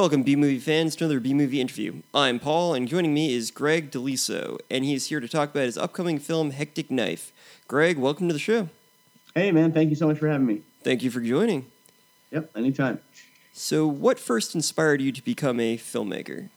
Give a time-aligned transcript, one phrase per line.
[0.00, 2.00] Welcome, B movie fans, to another B movie interview.
[2.14, 5.66] I'm Paul, and joining me is Greg Deliso, and he is here to talk about
[5.66, 7.34] his upcoming film, Hectic Knife.
[7.68, 8.70] Greg, welcome to the show.
[9.34, 10.62] Hey, man, thank you so much for having me.
[10.82, 11.66] Thank you for joining.
[12.30, 13.00] Yep, anytime.
[13.52, 16.48] So, what first inspired you to become a filmmaker?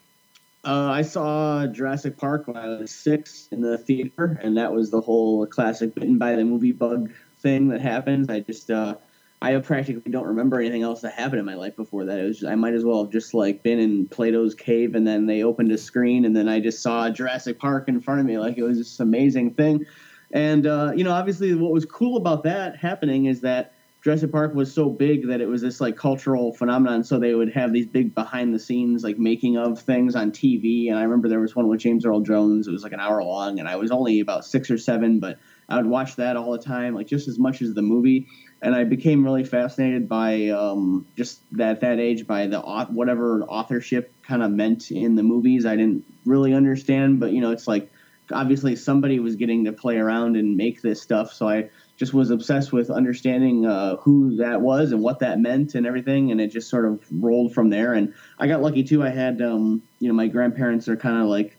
[0.63, 4.89] Uh, I saw Jurassic Park when I was six in the theater, and that was
[4.89, 8.29] the whole classic bitten by the movie bug thing that happens.
[8.29, 8.95] I just, uh,
[9.43, 12.17] I practically don't remember anything else that happened in my life before that.
[12.17, 15.25] It was, I might as well have just like been in Plato's cave, and then
[15.25, 18.37] they opened a screen, and then I just saw Jurassic Park in front of me.
[18.37, 19.85] Like it was this amazing thing.
[20.31, 24.53] And uh, you know, obviously, what was cool about that happening is that Jurassic Park
[24.53, 27.03] was so big that it was this like cultural phenomenon.
[27.03, 30.89] So they would have these big behind the scenes like making of things on TV.
[30.89, 32.67] And I remember there was one with James Earl Jones.
[32.67, 35.37] It was like an hour long, and I was only about six or seven, but
[35.69, 38.27] I would watch that all the time, like just as much as the movie.
[38.63, 44.13] And I became really fascinated by um, just that that age by the whatever authorship
[44.23, 45.65] kind of meant in the movies.
[45.65, 47.91] I didn't really understand, but you know, it's like
[48.31, 51.33] obviously somebody was getting to play around and make this stuff.
[51.33, 55.75] So I just was obsessed with understanding uh, who that was and what that meant
[55.75, 56.31] and everything.
[56.31, 57.93] And it just sort of rolled from there.
[57.93, 59.03] And I got lucky too.
[59.03, 61.57] I had, um, you know, my grandparents are kind of like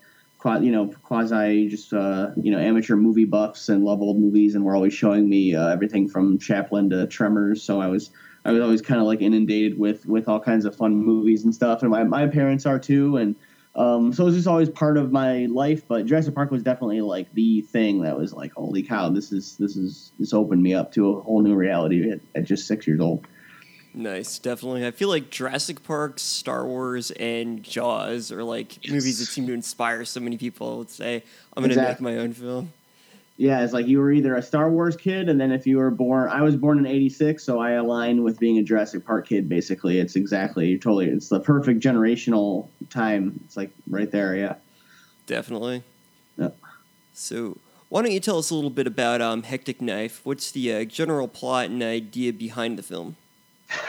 [0.61, 4.64] you know, quasi just uh, you know amateur movie buffs and love old movies, and
[4.64, 7.62] were always showing me uh, everything from Chaplin to Tremors.
[7.62, 8.11] So I was
[8.45, 11.55] I was always kind of like inundated with with all kinds of fun movies and
[11.55, 13.35] stuff, and my my parents are too, and
[13.77, 15.86] um, so it was just always part of my life.
[15.89, 19.57] But Jurassic Park was definitely like the thing that was like, holy cow, this is
[19.58, 22.86] this is this opened me up to a whole new reality at, at just six
[22.86, 23.27] years old.
[23.95, 24.85] Nice, definitely.
[24.85, 28.93] I feel like Jurassic Park, Star Wars, and Jaws are like yes.
[28.93, 30.79] movies that seem to inspire so many people.
[30.79, 31.23] Let's say
[31.57, 32.07] I'm going to exactly.
[32.07, 32.73] make my own film.
[33.37, 35.91] Yeah, it's like you were either a Star Wars kid, and then if you were
[35.91, 39.49] born, I was born in '86, so I align with being a Jurassic Park kid.
[39.49, 41.07] Basically, it's exactly you totally.
[41.07, 43.41] It's the perfect generational time.
[43.45, 44.37] It's like right there.
[44.37, 44.55] Yeah,
[45.27, 45.85] definitely.
[46.37, 46.57] Yep.
[47.13, 50.21] So, why don't you tell us a little bit about um, Hectic Knife?
[50.25, 53.17] What's the uh, general plot and idea behind the film?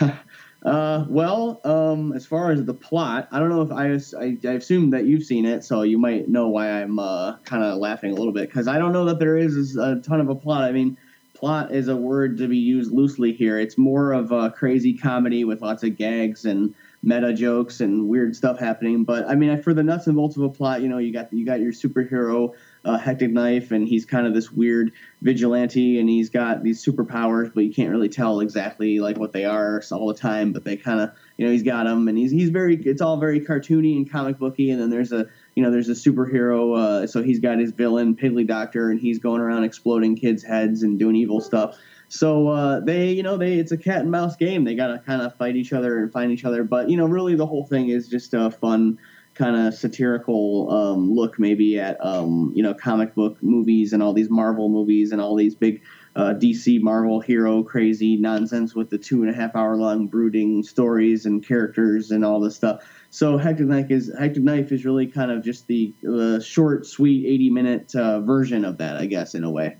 [0.64, 4.54] uh, well, um, as far as the plot, I don't know if I, I, I
[4.54, 8.12] assume that you've seen it, so you might know why I'm uh, kind of laughing
[8.12, 10.64] a little bit because I don't know that there is a ton of a plot.
[10.64, 10.96] I mean,
[11.34, 13.58] plot is a word to be used loosely here.
[13.58, 18.34] It's more of a crazy comedy with lots of gags and meta jokes and weird
[18.34, 19.04] stuff happening.
[19.04, 21.32] But I mean, for the nuts and bolts of a plot, you know, you got
[21.32, 22.54] you got your superhero
[22.86, 27.52] uh, Hectic Knife, and he's kind of this weird vigilante, and he's got these superpowers,
[27.52, 30.52] but you can't really tell exactly like what they are all the time.
[30.52, 33.18] But they kind of, you know, he's got them, and he's he's very, it's all
[33.18, 34.70] very cartoony and comic booky.
[34.70, 35.26] And then there's a,
[35.56, 39.18] you know, there's a superhero, uh, so he's got his villain Piggly Doctor, and he's
[39.18, 41.76] going around exploding kids' heads and doing evil stuff.
[42.08, 44.62] So uh, they, you know, they it's a cat and mouse game.
[44.62, 46.62] They got to kind of fight each other and find each other.
[46.62, 48.98] But you know, really, the whole thing is just a fun
[49.36, 54.12] kind of satirical um, look maybe at um, you know comic book movies and all
[54.12, 55.82] these Marvel movies and all these big
[56.16, 60.62] uh, DC Marvel hero crazy nonsense with the two and a half hour long brooding
[60.62, 62.82] stories and characters and all this stuff.
[63.10, 67.26] So Hectic Knife is Hectic Knife is really kind of just the uh, short, sweet,
[67.26, 69.76] eighty minute uh, version of that, I guess, in a way.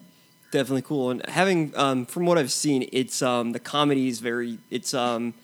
[0.50, 1.10] Definitely cool.
[1.10, 5.34] And having um, from what I've seen, it's um, the comedy is very it's um,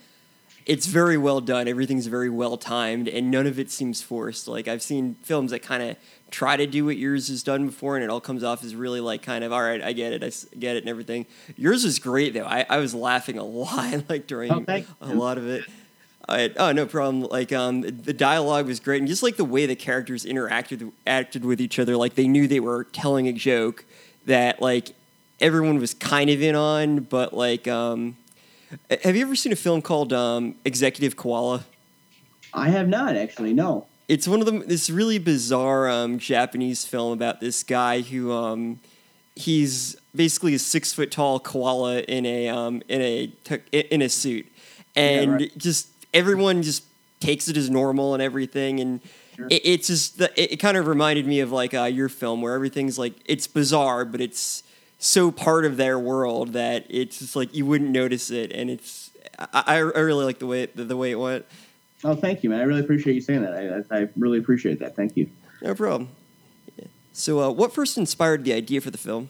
[0.65, 1.67] it's very well done.
[1.67, 4.47] Everything's very well timed, and none of it seems forced.
[4.47, 5.97] Like I've seen films that kind of
[6.31, 8.99] try to do what yours has done before, and it all comes off as really
[8.99, 9.81] like kind of all right.
[9.81, 10.23] I get it.
[10.23, 11.25] I get it, and everything.
[11.55, 12.45] Yours is great though.
[12.45, 15.65] I, I was laughing a lot like during oh, a lot of it.
[16.27, 17.23] I, oh no problem.
[17.23, 21.43] Like um, the dialogue was great, and just like the way the characters interacted acted
[21.43, 23.85] with each other, like they knew they were telling a joke
[24.25, 24.93] that like
[25.41, 28.15] everyone was kind of in on, but like um,
[29.03, 31.65] have you ever seen a film called um, Executive Koala?
[32.53, 33.53] I have not actually.
[33.53, 33.87] No.
[34.07, 34.63] It's one of them.
[34.67, 38.79] This really bizarre um, Japanese film about this guy who um,
[39.35, 43.31] he's basically a six foot tall koala in a um, in a
[43.71, 44.45] in a suit,
[44.95, 45.57] and yeah, right.
[45.57, 46.83] just everyone just
[47.19, 48.99] takes it as normal and everything, and
[49.35, 49.47] sure.
[49.49, 52.53] it, it's just it, it, kind of reminded me of like uh, your film where
[52.53, 54.62] everything's like it's bizarre, but it's
[55.03, 59.11] so part of their world that it's just like you wouldn't notice it, and it's
[59.37, 61.45] I, I really like the way the, the way it went.
[62.05, 62.61] Oh, thank you, man.
[62.61, 63.85] I really appreciate you saying that.
[63.91, 64.95] I, I really appreciate that.
[64.95, 65.29] Thank you.
[65.61, 66.09] No problem.
[67.11, 69.29] So, uh, what first inspired the idea for the film?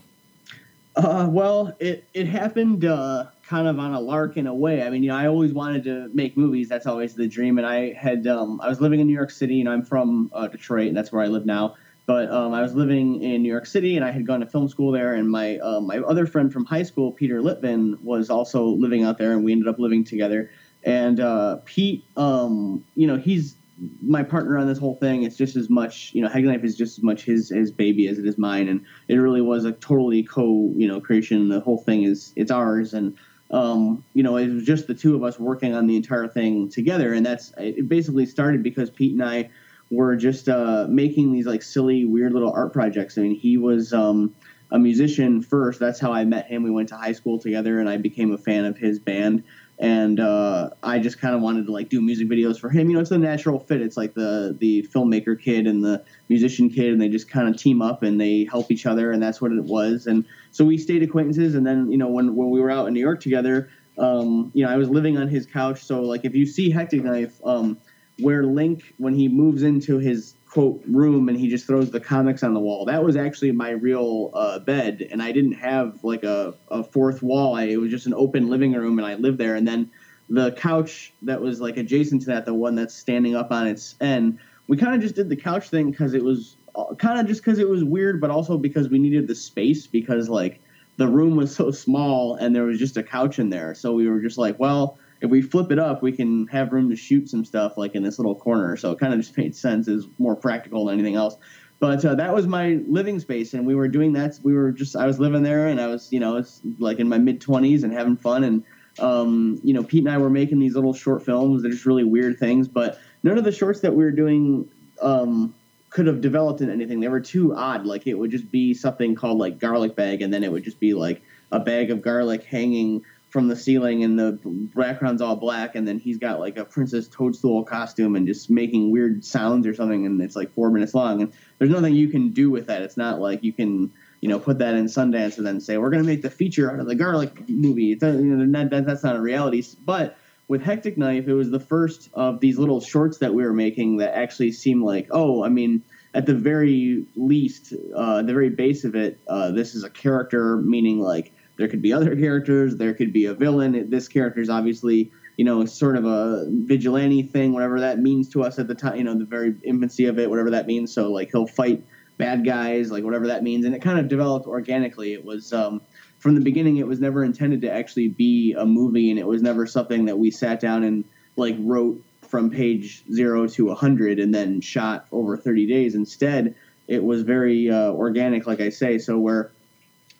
[0.96, 4.84] Uh, well, it it happened uh, kind of on a lark in a way.
[4.84, 6.70] I mean, you know, I always wanted to make movies.
[6.70, 7.58] That's always the dream.
[7.58, 10.48] And I had um, I was living in New York City, and I'm from uh,
[10.48, 11.76] Detroit, and that's where I live now.
[12.06, 14.68] But um, I was living in New York City, and I had gone to film
[14.68, 15.14] school there.
[15.14, 19.18] And my uh, my other friend from high school, Peter Litvin, was also living out
[19.18, 20.52] there, and we ended up living together.
[20.84, 23.56] And uh, Pete, um, you know, he's
[24.02, 25.24] my partner on this whole thing.
[25.24, 28.08] It's just as much, you know, Hectic Knife is just as much his his baby
[28.08, 31.50] as it is mine, and it really was a totally co, you know, creation.
[31.50, 33.18] The whole thing is it's ours, and
[33.52, 36.70] um, you know, it was just the two of us working on the entire thing
[36.70, 37.88] together, and that's it.
[37.88, 39.50] Basically started because Pete and I
[39.92, 43.18] were just uh, making these like silly, weird little art projects.
[43.18, 44.36] I mean, he was um,
[44.72, 45.80] a musician first.
[45.80, 46.64] That's how I met him.
[46.64, 49.44] We went to high school together, and I became a fan of his band
[49.80, 52.90] and uh, I just kind of wanted to like do music videos for him.
[52.90, 53.82] You know, it's a natural fit.
[53.82, 57.58] It's like the the filmmaker kid and the musician kid, and they just kind of
[57.58, 60.06] team up and they help each other, and that's what it was.
[60.06, 61.56] And so we stayed acquaintances.
[61.56, 64.64] And then you know when when we were out in New York together, um, you
[64.64, 65.84] know, I was living on his couch.
[65.84, 67.78] So like if you see Hectic Knife, um,
[68.20, 72.44] where Link when he moves into his quote room and he just throws the comics
[72.44, 72.86] on the wall.
[72.86, 77.24] That was actually my real uh, bed, and I didn't have like a, a fourth
[77.24, 77.56] wall.
[77.56, 79.56] I, it was just an open living room, and I lived there.
[79.56, 79.90] And then
[80.30, 83.96] the couch that was like adjacent to that, the one that's standing up on its
[84.00, 84.38] end,
[84.68, 87.42] we kind of just did the couch thing because it was uh, kind of just
[87.42, 90.62] because it was weird, but also because we needed the space because like
[90.98, 93.74] the room was so small and there was just a couch in there.
[93.74, 96.90] So we were just like, well if we flip it up, we can have room
[96.90, 98.76] to shoot some stuff like in this little corner.
[98.76, 99.88] So it kind of just made sense.
[99.88, 101.38] is more practical than anything else.
[101.80, 104.38] But uh, that was my living space, and we were doing that.
[104.44, 107.10] We were just I was living there, and I was you know it's like in
[107.10, 108.64] my mid twenties and having fun, and
[109.00, 111.62] um, you know Pete and I were making these little short films.
[111.62, 114.70] They're just really weird things, but none of the shorts that we were doing
[115.02, 115.54] um,
[115.90, 117.02] could have developed in anything.
[117.02, 117.86] They were too odd.
[117.86, 120.80] Like it would just be something called like garlic bag, and then it would just
[120.80, 121.22] be like
[121.52, 123.04] a bag of garlic hanging
[123.34, 124.40] from the ceiling and the
[124.76, 128.92] background's all black and then he's got like a princess toadstool costume and just making
[128.92, 132.30] weird sounds or something and it's like four minutes long and there's nothing you can
[132.30, 132.84] do with that.
[132.84, 133.92] It's not like you can
[134.22, 136.72] you know put that in sundance and then say we're going to make the feature
[136.72, 137.94] out of the garlic movie.
[137.94, 140.16] It's, you know, that, that's not a reality but
[140.48, 143.98] with hectic knife it was the first of these little shorts that we were making
[143.98, 145.82] that actually seemed like oh i mean
[146.14, 150.58] at the very least uh, the very base of it uh, this is a character
[150.58, 152.76] meaning like there could be other characters.
[152.76, 153.90] There could be a villain.
[153.90, 158.44] This character is obviously, you know, sort of a vigilante thing, whatever that means to
[158.44, 160.94] us at the time, you know, the very infancy of it, whatever that means.
[160.94, 161.84] So, like, he'll fight
[162.18, 163.66] bad guys, like, whatever that means.
[163.66, 165.14] And it kind of developed organically.
[165.14, 165.82] It was, um,
[166.18, 169.42] from the beginning, it was never intended to actually be a movie, and it was
[169.42, 171.04] never something that we sat down and,
[171.36, 175.94] like, wrote from page zero to 100 and then shot over 30 days.
[175.94, 176.56] Instead,
[176.88, 178.98] it was very uh, organic, like I say.
[178.98, 179.52] So, where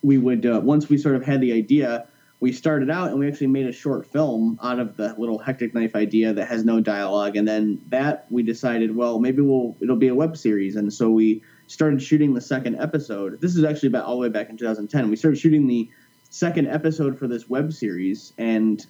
[0.04, 2.06] we would uh, once we sort of had the idea
[2.40, 5.72] we started out and we actually made a short film out of the little hectic
[5.72, 7.36] knife idea that has no dialogue.
[7.36, 10.76] And then that we decided well maybe we'll it'll be a web series.
[10.76, 13.40] And so we started shooting the second episode.
[13.40, 15.90] This is actually about all the way back in 2010 we started shooting the
[16.28, 18.34] second episode for this web series.
[18.36, 18.84] And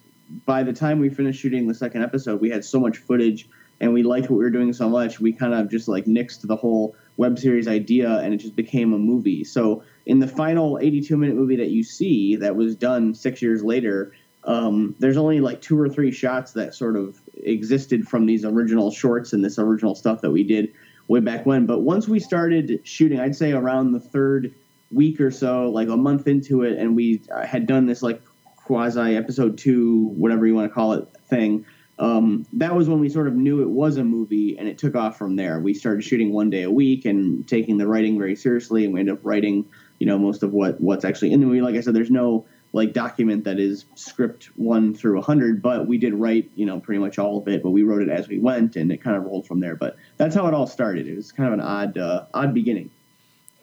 [0.45, 3.47] by the time we finished shooting the second episode we had so much footage
[3.79, 6.45] and we liked what we were doing so much we kind of just like nixed
[6.45, 9.45] the whole web series idea and it just became a movie.
[9.45, 13.63] So in the final 82 minute movie that you see that was done six years
[13.63, 18.45] later, um, there's only like two or three shots that sort of existed from these
[18.45, 20.71] original shorts and this original stuff that we did
[21.07, 21.65] way back when.
[21.65, 24.53] But once we started shooting, I'd say around the third
[24.91, 28.21] week or so, like a month into it, and we had done this like
[28.55, 31.65] quasi episode two, whatever you want to call it, thing
[31.97, 34.95] um, that was when we sort of knew it was a movie and it took
[34.95, 35.59] off from there.
[35.59, 38.99] We started shooting one day a week and taking the writing very seriously, and we
[38.99, 39.65] ended up writing,
[39.99, 41.61] you know, most of what what's actually in the movie.
[41.61, 45.87] Like I said, there's no like document that is script one through a hundred, but
[45.87, 47.63] we did write, you know, pretty much all of it.
[47.63, 49.75] But we wrote it as we went, and it kind of rolled from there.
[49.75, 51.07] But that's how it all started.
[51.07, 52.89] It was kind of an odd uh, odd beginning.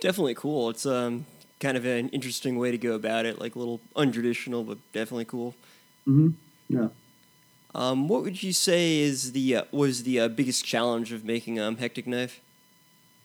[0.01, 0.71] Definitely cool.
[0.71, 1.27] It's um
[1.61, 5.25] kind of an interesting way to go about it, like a little untraditional, but definitely
[5.25, 5.55] cool.
[6.09, 6.31] Mm-hmm.
[6.69, 6.89] Yeah.
[7.75, 11.59] Um, what would you say is the uh, was the uh, biggest challenge of making
[11.59, 12.41] um, Hectic Knife?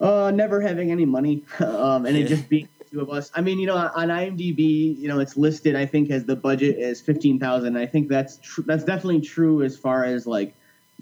[0.00, 2.24] Uh, never having any money, um, and yeah.
[2.24, 3.30] it just being two of us.
[3.34, 5.76] I mean, you know, on IMDb, you know, it's listed.
[5.76, 7.76] I think as the budget is fifteen thousand.
[7.76, 10.54] I think that's tr- that's definitely true as far as like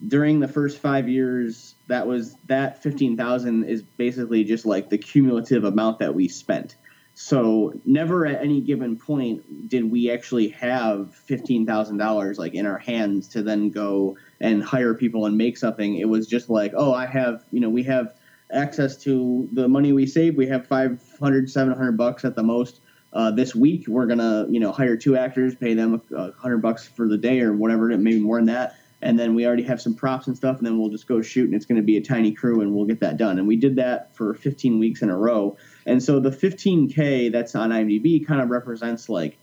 [0.07, 1.75] during the first five years.
[1.89, 6.77] That was that fifteen thousand is basically just like the cumulative amount that we spent.
[7.19, 12.67] So never at any given point did we actually have fifteen thousand dollars like in
[12.67, 15.97] our hands to then go and hire people and make something.
[15.97, 18.15] It was just like, oh, I have, you know, we have
[18.53, 20.37] access to the money we save.
[20.37, 22.81] We have 500, 700 bucks at the most.
[23.13, 26.87] Uh, this week we're gonna, you know, hire two actors, pay them a hundred bucks
[26.87, 29.95] for the day or whatever, maybe more than that and then we already have some
[29.95, 32.01] props and stuff and then we'll just go shoot and it's going to be a
[32.01, 35.11] tiny crew and we'll get that done and we did that for 15 weeks in
[35.11, 39.39] a row and so the 15k that's on imdb kind of represents like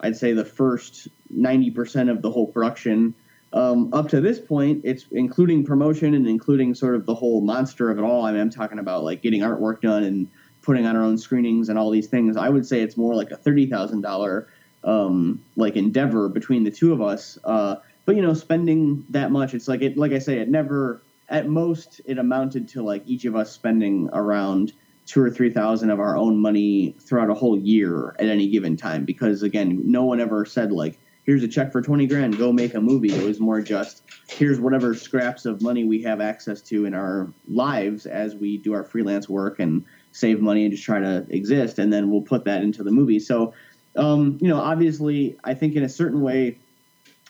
[0.00, 3.14] i'd say the first 90% of the whole production
[3.56, 7.90] um, up to this point, it's including promotion and including sort of the whole monster
[7.90, 8.26] of it all.
[8.26, 10.28] I mean, I'm talking about like getting artwork done and
[10.60, 12.36] putting on our own screenings and all these things.
[12.36, 14.48] I would say it's more like a thirty thousand dollar
[14.84, 17.38] um, like endeavor between the two of us.
[17.44, 19.96] Uh, but you know, spending that much, it's like it.
[19.96, 21.00] Like I say, it never.
[21.28, 24.74] At most, it amounted to like each of us spending around
[25.06, 28.76] two or three thousand of our own money throughout a whole year at any given
[28.76, 29.06] time.
[29.06, 32.74] Because again, no one ever said like, "Here's a check for twenty grand, go make
[32.74, 36.86] a movie." It was more just, "Here's whatever scraps of money we have access to
[36.86, 41.00] in our lives as we do our freelance work and save money and just try
[41.00, 43.52] to exist, and then we'll put that into the movie." So,
[43.96, 46.58] um, you know, obviously, I think in a certain way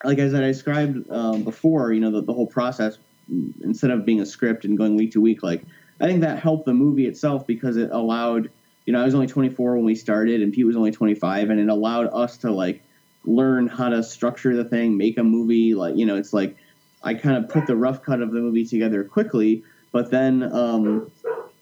[0.05, 2.99] like as I described um, before, you know, the, the whole process
[3.63, 5.63] instead of being a script and going week to week, like
[6.01, 8.51] I think that helped the movie itself because it allowed,
[8.85, 11.59] you know, I was only 24 when we started and Pete was only 25, and
[11.59, 12.83] it allowed us to like
[13.27, 15.75] learn how to structure the thing, make a movie.
[15.75, 16.57] Like, you know, it's like
[17.03, 21.11] I kind of put the rough cut of the movie together quickly, but then um,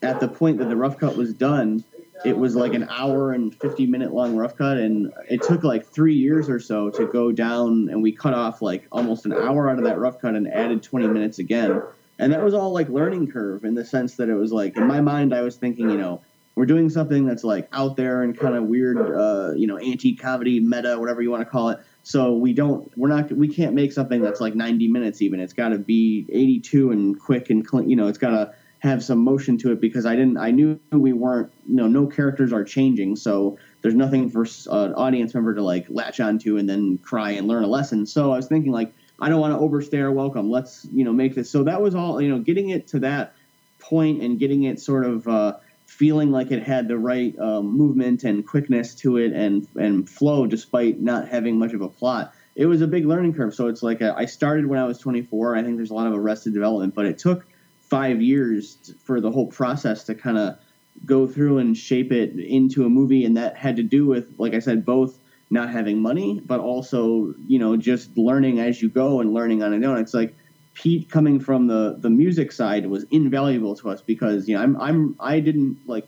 [0.03, 1.85] at the point that the rough cut was done,
[2.25, 5.85] it was like an hour and 50 minute long rough cut and it took like
[5.85, 9.69] three years or so to go down and we cut off like almost an hour
[9.69, 11.83] out of that rough cut and added 20 minutes again
[12.19, 14.87] and that was all like learning curve in the sense that it was like in
[14.87, 16.21] my mind i was thinking you know
[16.55, 20.61] we're doing something that's like out there and kind of weird uh, you know anti-comedy
[20.61, 21.81] meta whatever you want to call it.
[22.03, 25.41] So we don't we're not we can't make something that's like 90 minutes even.
[25.41, 29.03] It's got to be 82 and quick and clean you know it's got to have
[29.03, 32.53] some motion to it because I didn't I knew we weren't you know no characters
[32.53, 33.17] are changing.
[33.17, 37.49] So there's nothing for an audience member to like latch onto and then cry and
[37.49, 38.07] learn a lesson.
[38.07, 40.51] So I was thinking like I don't want to overstay our welcome.
[40.51, 41.51] Let's you know make this.
[41.51, 43.35] So that was all you know getting it to that
[43.79, 45.57] point and getting it sort of uh,
[45.95, 50.45] feeling like it had the right um, movement and quickness to it and and flow
[50.45, 52.35] despite not having much of a plot.
[52.57, 53.55] It was a big learning curve.
[53.55, 56.09] So it's like a, I started when I was 24 I think there's a lot
[56.09, 57.47] of arrested development but it took
[57.79, 60.59] five years for the whole process to kind of
[61.05, 63.25] go through and shape it into a movie.
[63.25, 65.19] And that had to do with like i said both
[65.51, 69.73] not having money but also you know just learning as you go and learning on
[69.73, 69.99] its own.
[69.99, 70.35] It's like
[70.75, 74.77] pete coming from the the music side was invaluable to us because you know i'm
[74.81, 76.07] i'm i didn't like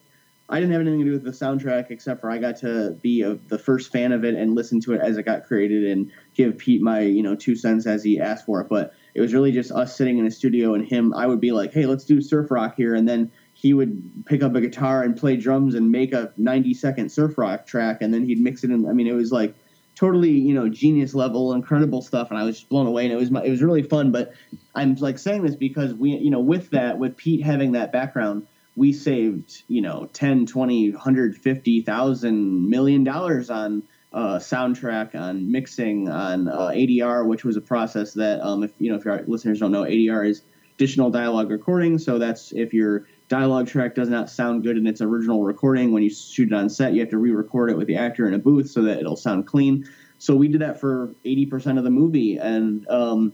[0.49, 3.23] i didn't have anything to do with the soundtrack except for i got to be
[3.23, 6.11] a, the first fan of it and listen to it as it got created and
[6.35, 9.33] give pete my you know two cents as he asked for it but it was
[9.33, 11.15] really just us sitting in a studio and him.
[11.15, 14.43] I would be like, "Hey, let's do surf rock here," and then he would pick
[14.43, 18.13] up a guitar and play drums and make a 90 second surf rock track, and
[18.13, 18.87] then he'd mix it in.
[18.87, 19.55] I mean, it was like
[19.97, 23.05] totally, you know, genius level, incredible stuff, and I was just blown away.
[23.05, 24.13] And it was it was really fun.
[24.13, 24.35] But
[24.75, 28.47] I'm like saying this because we, you know, with that, with Pete having that background,
[28.77, 36.49] we saved, you know, 10, 20, 150,000 million dollars on uh, soundtrack, on mixing, on
[36.49, 39.73] uh, ADR, which was a process that, um, if you know, if your listeners don't
[39.73, 40.43] know, ADR is
[40.77, 41.99] additional dialogue recording.
[41.99, 46.03] So that's if your dialogue track does not sound good in its original recording when
[46.03, 48.39] you shoot it on set, you have to re-record it with the actor in a
[48.39, 49.89] booth so that it'll sound clean.
[50.19, 53.33] So we did that for 80% of the movie, and um,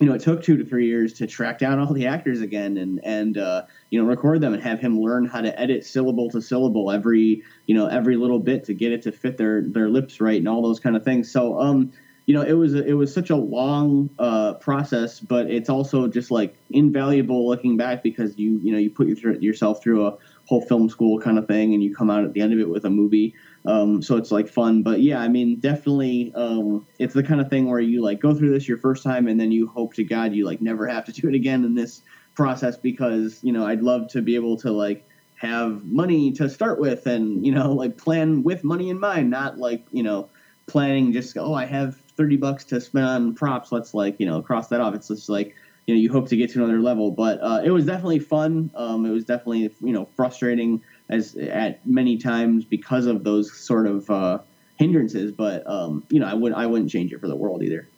[0.00, 2.76] you know, it took two to three years to track down all the actors again
[2.76, 6.30] and and uh, you know record them and have him learn how to edit syllable
[6.30, 9.88] to syllable every you know every little bit to get it to fit their their
[9.88, 11.30] lips right and all those kind of things.
[11.30, 11.92] So um,
[12.28, 16.30] you know, it was it was such a long uh, process, but it's also just
[16.30, 20.60] like invaluable looking back because you you know you put your, yourself through a whole
[20.60, 22.84] film school kind of thing and you come out at the end of it with
[22.84, 23.34] a movie.
[23.64, 27.48] Um, so it's like fun, but yeah, I mean, definitely, um, it's the kind of
[27.48, 30.04] thing where you like go through this your first time, and then you hope to
[30.04, 32.02] God you like never have to do it again in this
[32.34, 35.02] process because you know I'd love to be able to like
[35.36, 39.56] have money to start with, and you know like plan with money in mind, not
[39.56, 40.28] like you know
[40.66, 44.42] planning just oh I have thirty bucks to spend on props, let's like you know
[44.42, 44.94] cross that off.
[44.94, 45.54] It's just like
[45.86, 48.70] you know you hope to get to another level, but uh, it was definitely fun.
[48.74, 53.86] Um, it was definitely you know frustrating as at many times because of those sort
[53.86, 54.40] of uh,
[54.76, 55.32] hindrances.
[55.32, 57.88] But um, you know, I would I wouldn't change it for the world either.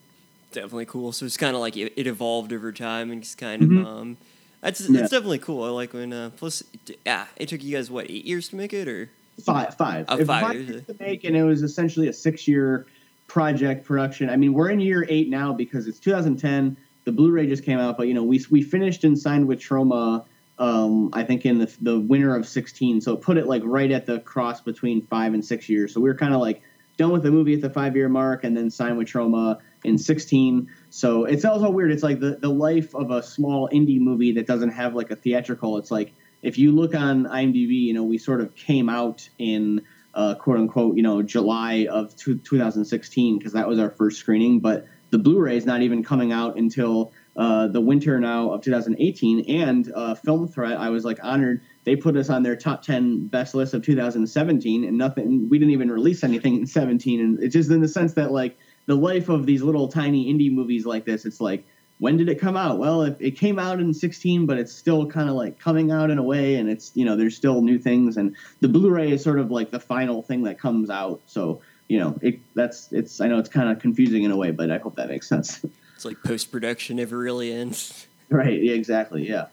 [0.52, 1.12] Definitely cool.
[1.12, 3.86] So it's kind of like it, it, evolved over time and it's kind of mm-hmm.
[3.86, 4.16] um,
[4.60, 5.02] that's that's yeah.
[5.02, 5.64] definitely cool.
[5.64, 6.62] I like when uh, plus
[7.06, 9.10] yeah, it took you guys what eight years to make it or
[9.44, 12.86] five five oh, five, five years to make, and it was essentially a six year
[13.30, 14.28] project production.
[14.28, 16.76] I mean, we're in year eight now because it's 2010.
[17.04, 20.24] The Blu-ray just came out, but you know, we we finished and signed with Troma
[20.58, 23.00] um, I think in the, the winter of 16.
[23.00, 25.94] So put it like right at the cross between five and six years.
[25.94, 26.62] So we were kind of like
[26.98, 29.96] done with the movie at the five year mark and then signed with Troma in
[29.96, 30.70] 16.
[30.90, 31.90] So it's also weird.
[31.90, 35.16] It's like the, the life of a small indie movie that doesn't have like a
[35.16, 35.78] theatrical.
[35.78, 39.80] It's like if you look on IMDb, you know, we sort of came out in
[40.14, 44.60] uh, quote unquote, you know, July of two, 2016 because that was our first screening.
[44.60, 49.48] But the Blu-ray is not even coming out until uh, the winter now of 2018.
[49.48, 51.60] And uh, Film Threat, I was like honored.
[51.84, 55.48] They put us on their top 10 best list of 2017, and nothing.
[55.48, 58.58] We didn't even release anything in 17, and it's just in the sense that like
[58.86, 61.24] the life of these little tiny indie movies like this.
[61.24, 61.64] It's like
[62.00, 62.78] when did it come out?
[62.78, 66.10] Well, it, it came out in 16, but it's still kind of like coming out
[66.10, 69.22] in a way, and it's you know there's still new things, and the Blu-ray is
[69.22, 71.20] sort of like the final thing that comes out.
[71.26, 74.50] So you know it that's it's I know it's kind of confusing in a way,
[74.50, 75.64] but I hope that makes sense.
[76.00, 78.06] It's like post production never really ends.
[78.30, 78.62] Right.
[78.62, 78.72] Yeah.
[78.72, 79.28] Exactly.
[79.28, 79.48] Yeah.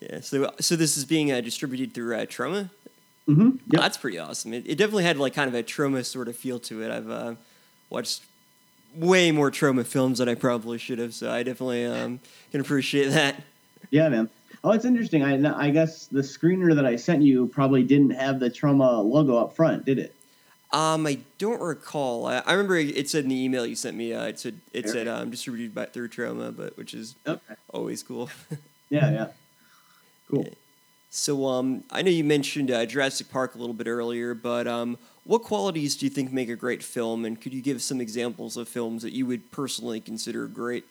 [0.00, 0.20] Yeah.
[0.20, 2.70] So so this is being uh, distributed through uh, Troma.
[3.28, 3.48] Mm-hmm.
[3.76, 4.54] Oh, that's pretty awesome.
[4.54, 6.90] It, it definitely had like kind of a Troma sort of feel to it.
[6.90, 7.34] I've uh,
[7.90, 8.22] watched
[8.94, 13.08] way more Troma films than I probably should have, so I definitely um, can appreciate
[13.08, 13.36] that.
[13.90, 14.30] Yeah, man.
[14.64, 15.22] Oh, it's interesting.
[15.22, 19.36] I, I guess the screener that I sent you probably didn't have the Troma logo
[19.36, 20.14] up front, did it?
[20.72, 22.26] Um, I don't recall.
[22.26, 24.12] I, I remember it said in the email you sent me.
[24.12, 27.54] Uh, it said it said um, distributed by through Troma, but which is Okay.
[27.72, 28.28] always cool.
[28.90, 29.26] Yeah, yeah.
[30.30, 30.46] Cool.
[31.10, 34.98] so um, I know you mentioned uh, Jurassic Park a little bit earlier, but um,
[35.26, 37.24] what qualities do you think make a great film?
[37.24, 40.84] And could you give some examples of films that you would personally consider great?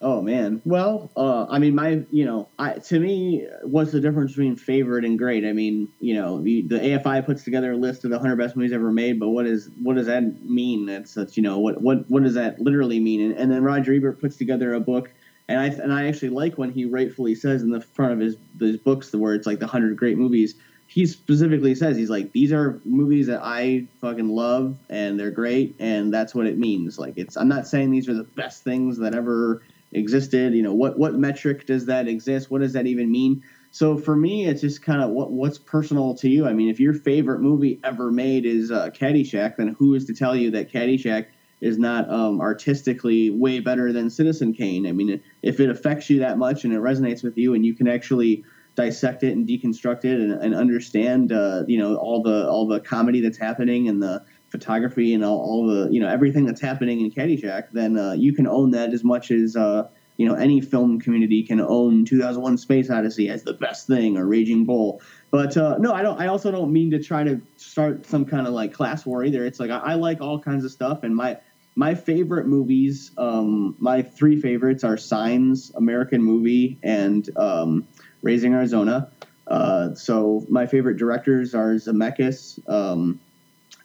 [0.00, 0.62] Oh man.
[0.64, 5.04] Well, uh, I mean, my, you know, I, to me, what's the difference between favorite
[5.04, 5.44] and great?
[5.44, 8.54] I mean, you know, the, the AFI puts together a list of the 100 best
[8.54, 10.86] movies ever made, but what is what does that mean?
[10.86, 13.22] That's such, you know, what what what does that literally mean?
[13.22, 15.10] And, and then Roger Ebert puts together a book,
[15.48, 18.36] and I and I actually like when he rightfully says in the front of his
[18.60, 20.54] his books the words like the 100 great movies.
[20.90, 25.76] He specifically says he's like these are movies that I fucking love and they're great
[25.78, 26.98] and that's what it means.
[26.98, 30.54] Like it's I'm not saying these are the best things that ever existed.
[30.54, 32.50] You know what what metric does that exist?
[32.50, 33.42] What does that even mean?
[33.70, 36.46] So for me it's just kind of what what's personal to you?
[36.46, 40.14] I mean if your favorite movie ever made is uh, caddyshack then who is to
[40.14, 41.26] tell you that caddyshack
[41.60, 44.86] is not um, artistically way better than citizen kane?
[44.86, 47.74] I mean if it affects you that much and it resonates with you and you
[47.74, 48.42] can actually
[48.78, 52.78] dissect it and deconstruct it and, and understand uh, you know all the all the
[52.78, 57.00] comedy that's happening and the photography and all, all the you know everything that's happening
[57.00, 60.60] in Caddyshack, then uh, you can own that as much as uh, you know any
[60.60, 65.02] film community can own 2001: Space Odyssey as the best thing or Raging Bull.
[65.32, 66.20] But uh, no, I don't.
[66.20, 69.44] I also don't mean to try to start some kind of like class war either.
[69.44, 71.38] It's like I, I like all kinds of stuff, and my
[71.74, 77.86] my favorite movies, um, my three favorites are Signs, American Movie, and um,
[78.22, 79.10] Raising Arizona.
[79.46, 82.58] Uh, so my favorite directors are Zemeckis.
[82.68, 83.20] Um,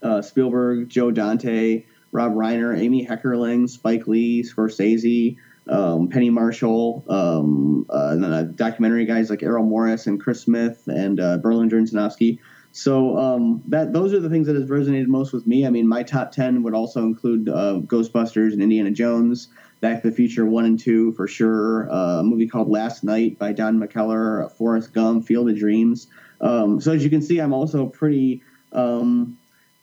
[0.02, 5.38] uh, Spielberg, Joe Dante, Rob Reiner, Amy Heckerling, Spike Lee, Scorsese,
[5.70, 10.42] um, Penny Marshall, um, uh, and then uh, documentary guys like Errol Morris and Chris
[10.42, 12.40] Smith and uh, Berlinger and Sinofsky.
[12.74, 15.66] So um, that those are the things that has resonated most with me.
[15.66, 19.48] I mean, my top ten would also include uh, Ghostbusters and Indiana Jones,
[19.84, 21.92] Back to the Future one and two for sure.
[21.92, 26.08] Uh, a movie called Last Night by Don McKellar, Forrest Gump, Field of Dreams.
[26.40, 29.38] Um, so as you can see, I'm also pretty um,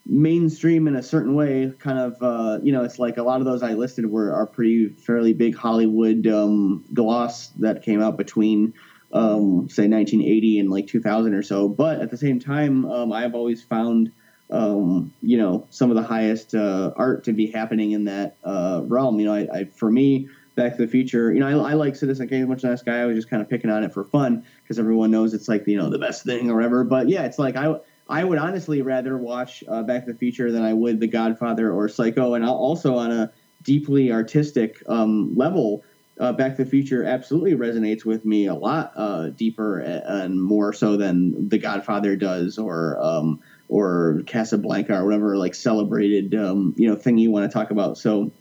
[0.06, 1.70] mainstream in a certain way.
[1.78, 4.46] Kind of, uh, you know, it's like a lot of those I listed were are
[4.46, 8.72] pretty fairly big Hollywood um, gloss that came out between,
[9.12, 11.68] um, say, 1980 and like 2000 or so.
[11.68, 14.12] But at the same time, um, I've always found,
[14.50, 18.82] um, you know, some of the highest uh, art to be happening in that uh,
[18.84, 19.18] realm.
[19.20, 20.28] You know, I, I for me.
[20.56, 22.98] Back to the Future, you know, I, I like Citizen Kane much Nice Guy.
[22.98, 25.66] I was just kind of picking on it for fun because everyone knows it's like
[25.66, 26.84] you know the best thing or whatever.
[26.84, 27.76] But yeah, it's like I
[28.10, 31.72] I would honestly rather watch uh, Back to the Future than I would The Godfather
[31.72, 32.34] or Psycho.
[32.34, 33.32] And I'll also on a
[33.62, 35.84] deeply artistic um, level,
[36.18, 40.72] uh, Back to the Future absolutely resonates with me a lot uh, deeper and more
[40.72, 46.88] so than The Godfather does, or um, or Casablanca or whatever like celebrated um, you
[46.88, 47.96] know thing you want to talk about.
[47.96, 48.32] So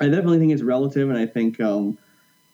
[0.00, 1.60] I definitely think it's relative, and I think.
[1.60, 1.98] Um,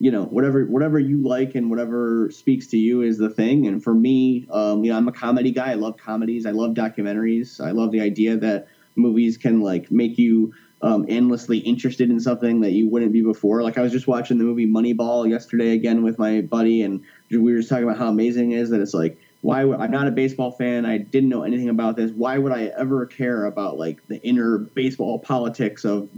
[0.00, 3.82] you know whatever whatever you like and whatever speaks to you is the thing and
[3.82, 7.64] for me um, you know i'm a comedy guy i love comedies i love documentaries
[7.64, 12.60] i love the idea that movies can like make you um, endlessly interested in something
[12.60, 16.02] that you wouldn't be before like i was just watching the movie moneyball yesterday again
[16.02, 18.94] with my buddy and we were just talking about how amazing it is that it's
[18.94, 22.38] like why would, i'm not a baseball fan i didn't know anything about this why
[22.38, 26.08] would i ever care about like the inner baseball politics of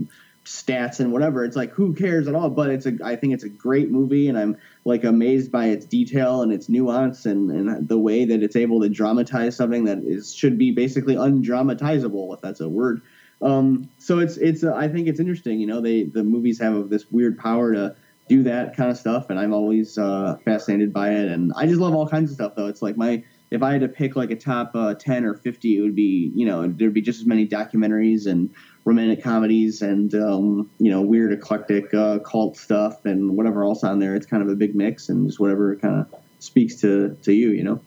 [0.46, 1.44] stats and whatever.
[1.44, 2.48] It's like who cares at all?
[2.48, 5.84] But it's a I think it's a great movie, and I'm like amazed by its
[5.84, 9.98] detail and its nuance and, and the way that it's able to dramatize something that
[9.98, 13.02] is should be basically undramatizable, if that's a word.
[13.42, 15.60] Um, so it's it's I think it's interesting.
[15.60, 17.96] You know, they the movies have this weird power to
[18.28, 21.28] do that kind of stuff, and I'm always uh, fascinated by it.
[21.28, 22.66] And I just love all kinds of stuff, though.
[22.66, 25.78] It's like my if I had to pick like a top uh, ten or fifty,
[25.78, 28.50] it would be you know there'd be just as many documentaries and
[28.84, 33.98] romantic comedies and um, you know weird eclectic uh, cult stuff and whatever else on
[33.98, 34.14] there.
[34.14, 37.50] It's kind of a big mix and just whatever kind of speaks to to you,
[37.50, 37.80] you know.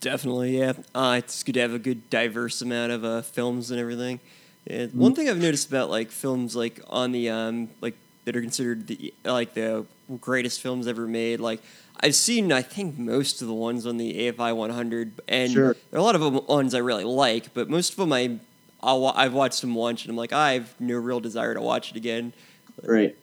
[0.00, 0.74] Definitely, yeah.
[0.94, 4.20] Uh, it's good to have a good diverse amount of uh, films and everything.
[4.66, 7.96] And One thing I've noticed about like films like on the um like
[8.26, 9.86] that are considered the like the
[10.20, 11.62] greatest films ever made, like
[12.00, 15.74] I've seen I think most of the ones on the AFI 100, and Sure.
[15.90, 18.38] there are a lot of them ones I really like, but most of them I
[18.82, 21.90] I'll, I've watched them once and I'm like I have no real desire to watch
[21.92, 22.34] it again.
[22.82, 23.16] Right.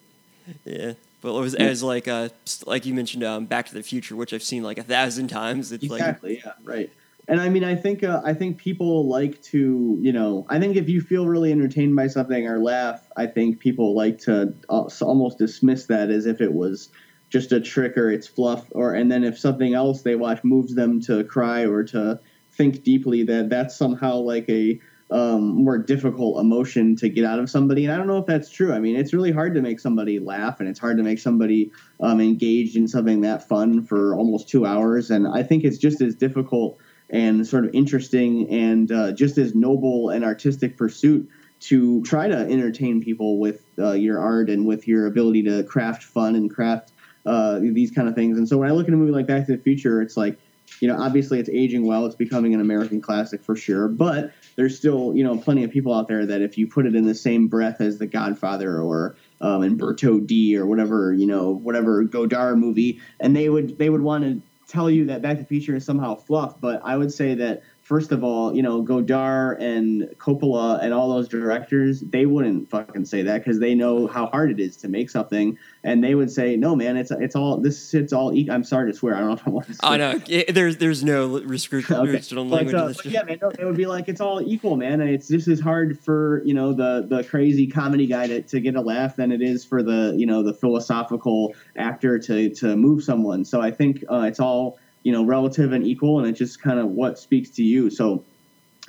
[0.65, 0.93] Yeah.
[1.21, 2.29] But it was as like uh
[2.65, 5.71] like you mentioned um, Back to the Future, which I've seen like a thousand times.
[5.71, 6.41] It's like Exactly.
[6.43, 6.53] yeah.
[6.63, 6.89] Right.
[7.27, 10.75] And I mean, I think uh, I think people like to, you know, I think
[10.75, 14.89] if you feel really entertained by something or laugh, I think people like to uh,
[15.01, 16.89] almost dismiss that as if it was
[17.29, 18.65] just a trick or it's fluff.
[18.71, 22.19] Or and then if something else they watch moves them to cry or to
[22.51, 27.49] think deeply, that that's somehow like a um, more difficult emotion to get out of
[27.49, 27.85] somebody.
[27.85, 28.73] And I don't know if that's true.
[28.73, 31.71] I mean, it's really hard to make somebody laugh, and it's hard to make somebody
[32.01, 35.11] um, engaged in something that fun for almost two hours.
[35.11, 36.79] And I think it's just as difficult
[37.13, 42.35] and sort of interesting and uh, just as noble and artistic pursuit to try to
[42.35, 46.91] entertain people with uh, your art and with your ability to craft fun and craft
[47.25, 48.37] uh, these kind of things.
[48.37, 50.37] And so when I look at a movie like Back to the Future, it's like,
[50.81, 52.05] you know, obviously it's aging well.
[52.05, 53.87] It's becoming an American classic for sure.
[53.87, 56.95] But there's still, you know, plenty of people out there that if you put it
[56.95, 61.53] in the same breath as The Godfather or um, Umberto D or whatever, you know,
[61.53, 64.41] whatever Godard movie, and they would they would want to
[64.73, 66.59] tell you that Back to the Future is somehow fluff.
[66.59, 71.09] But I would say that first of all, you know, Godard and Coppola and all
[71.13, 74.87] those directors, they wouldn't fucking say that because they know how hard it is to
[74.87, 78.33] make something, and they would say, no, man, it's it's all this, it's all.
[78.33, 78.49] E-.
[78.49, 79.73] I'm sorry to swear, I don't know if I want to.
[79.83, 79.97] Oh swear.
[79.97, 82.11] no, it, there's there's no restriction Okay.
[82.11, 82.75] restriction on But, language.
[82.75, 85.27] uh, but yeah, man, no, it would be like it's all equal, man, and it's
[85.27, 88.81] just as hard for you know the the crazy comedy guy to, to get a
[88.81, 93.43] laugh than it is for the you know the philosophical actor to to move someone.
[93.43, 96.79] So I think uh, it's all you know relative and equal, and it's just kind
[96.79, 97.89] of what speaks to you.
[97.89, 98.23] So,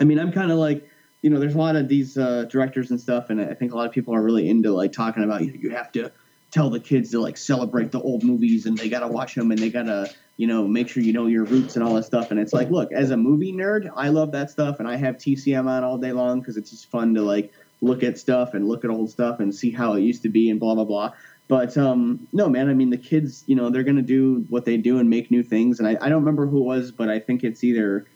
[0.00, 0.88] I mean, I'm kind of like
[1.22, 3.76] you know, there's a lot of these uh, directors and stuff, and I think a
[3.76, 6.12] lot of people are really into like talking about you, you have to
[6.54, 9.58] tell the kids to like celebrate the old movies and they gotta watch them and
[9.58, 12.38] they gotta you know make sure you know your roots and all that stuff and
[12.38, 15.66] it's like look as a movie nerd i love that stuff and i have tcm
[15.66, 18.84] on all day long because it's just fun to like look at stuff and look
[18.84, 21.12] at old stuff and see how it used to be and blah blah blah
[21.48, 24.76] but um, no man i mean the kids you know they're gonna do what they
[24.76, 27.18] do and make new things and i, I don't remember who it was but i
[27.18, 28.06] think it's either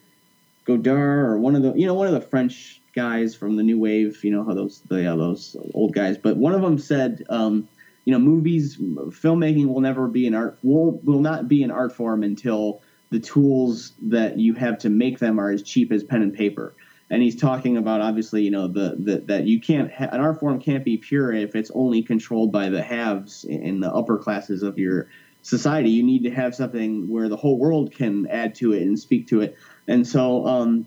[0.64, 3.78] godard or one of the you know one of the french guys from the new
[3.78, 7.22] wave you know how those the, yeah, those old guys but one of them said
[7.28, 7.68] um,
[8.08, 11.94] you know, movies, filmmaking will never be an art will will not be an art
[11.94, 16.22] form until the tools that you have to make them are as cheap as pen
[16.22, 16.74] and paper.
[17.10, 20.40] And he's talking about obviously, you know, the, the that you can't ha- an art
[20.40, 24.62] form can't be pure if it's only controlled by the haves in the upper classes
[24.62, 25.08] of your
[25.42, 25.90] society.
[25.90, 29.26] You need to have something where the whole world can add to it and speak
[29.28, 29.56] to it.
[29.86, 30.86] And so, um,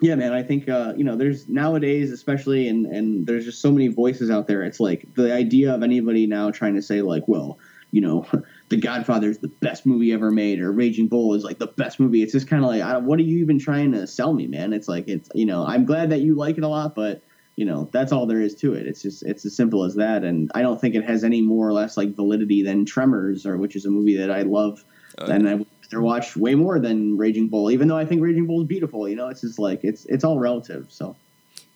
[0.00, 3.70] yeah, man, I think uh, you know, there's nowadays, especially, and and there's just so
[3.70, 4.62] many voices out there.
[4.62, 7.58] It's like the idea of anybody now trying to say like, well,
[7.90, 8.26] you know,
[8.70, 12.00] The Godfather is the best movie ever made, or Raging Bull is like the best
[12.00, 12.22] movie.
[12.22, 14.72] It's just kind of like, I what are you even trying to sell me, man?
[14.72, 17.22] It's like it's you know, I'm glad that you like it a lot, but
[17.56, 18.86] you know, that's all there is to it.
[18.86, 21.68] It's just it's as simple as that, and I don't think it has any more
[21.68, 24.84] or less like validity than Tremors, or which is a movie that I love
[25.18, 28.22] Oh, and I would rather watch way more than Raging Bull, even though I think
[28.22, 29.08] Raging Bull is beautiful.
[29.08, 30.86] You know, it's just like it's it's all relative.
[30.88, 31.16] So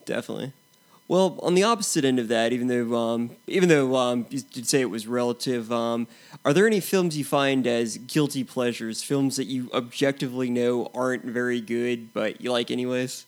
[0.05, 0.53] Definitely.
[1.07, 4.67] Well, on the opposite end of that, even though um, even though um, you did
[4.67, 6.09] say it was relative, um,
[6.45, 9.03] are there any films you find as guilty pleasures?
[9.03, 13.27] Films that you objectively know aren't very good, but you like anyways?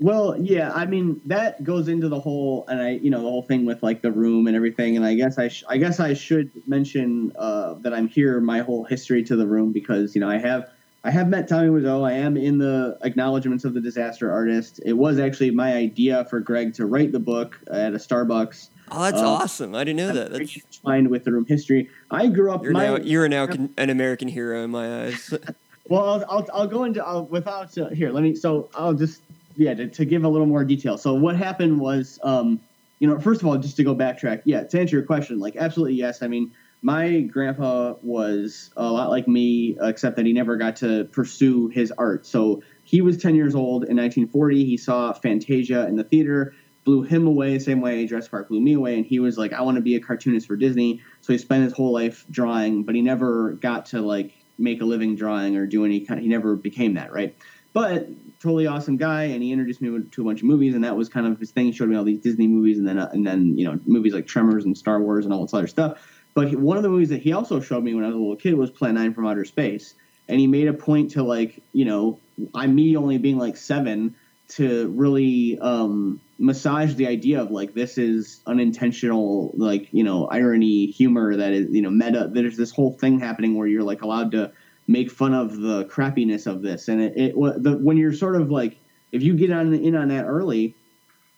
[0.00, 3.42] Well, yeah, I mean that goes into the whole, and I, you know, the whole
[3.42, 4.96] thing with like the room and everything.
[4.96, 8.60] And I guess I, sh- I guess I should mention uh, that I'm here, my
[8.62, 10.70] whole history to the room, because you know I have,
[11.04, 12.06] I have met Tommy Wiseau.
[12.06, 14.80] I am in the acknowledgments of the disaster artist.
[14.84, 18.68] It was actually my idea for Greg to write the book at a Starbucks.
[18.92, 19.74] Oh, that's Uh, awesome!
[19.74, 20.32] I didn't know that.
[20.32, 21.88] That's, Find with the room history.
[22.10, 22.62] I grew up.
[22.62, 25.32] you're my, now you're now an American hero in my eyes.
[25.88, 28.10] Well, I'll, I'll, I'll go into uh, without uh, here.
[28.12, 28.36] Let me.
[28.36, 29.20] So I'll just
[29.56, 30.96] yeah to, to give a little more detail.
[30.96, 32.60] So what happened was, um,
[33.00, 34.42] you know, first of all, just to go backtrack.
[34.44, 36.22] Yeah, to answer your question, like absolutely yes.
[36.22, 36.52] I mean,
[36.82, 41.92] my grandpa was a lot like me, except that he never got to pursue his
[41.92, 42.26] art.
[42.26, 44.64] So he was 10 years old in 1940.
[44.64, 48.72] He saw Fantasia in the theater, blew him away same way Jurassic Park blew me
[48.72, 48.96] away.
[48.96, 51.00] And he was like, I want to be a cartoonist for Disney.
[51.20, 54.84] So he spent his whole life drawing, but he never got to like make a
[54.84, 56.20] living drawing or do any kind.
[56.20, 57.36] He never became that, right?
[57.72, 58.08] but
[58.40, 61.08] totally awesome guy, and he introduced me to a bunch of movies, and that was
[61.08, 61.66] kind of his thing.
[61.66, 64.12] He showed me all these Disney movies, and then uh, and then you know movies
[64.12, 65.98] like Tremors and Star Wars and all this other stuff.
[66.34, 68.18] But he, one of the movies that he also showed me when I was a
[68.18, 69.94] little kid was Plan Nine from Outer Space,
[70.28, 72.18] and he made a point to like you know
[72.54, 74.16] I'm me only being like seven
[74.50, 80.86] to really um, massage the idea of like this is unintentional like you know irony
[80.86, 84.32] humor that is you know meta there's this whole thing happening where you're like allowed
[84.32, 84.52] to
[84.86, 86.88] make fun of the crappiness of this.
[86.88, 88.76] And it, it the, when you're sort of like
[89.10, 90.74] if you get on in on that early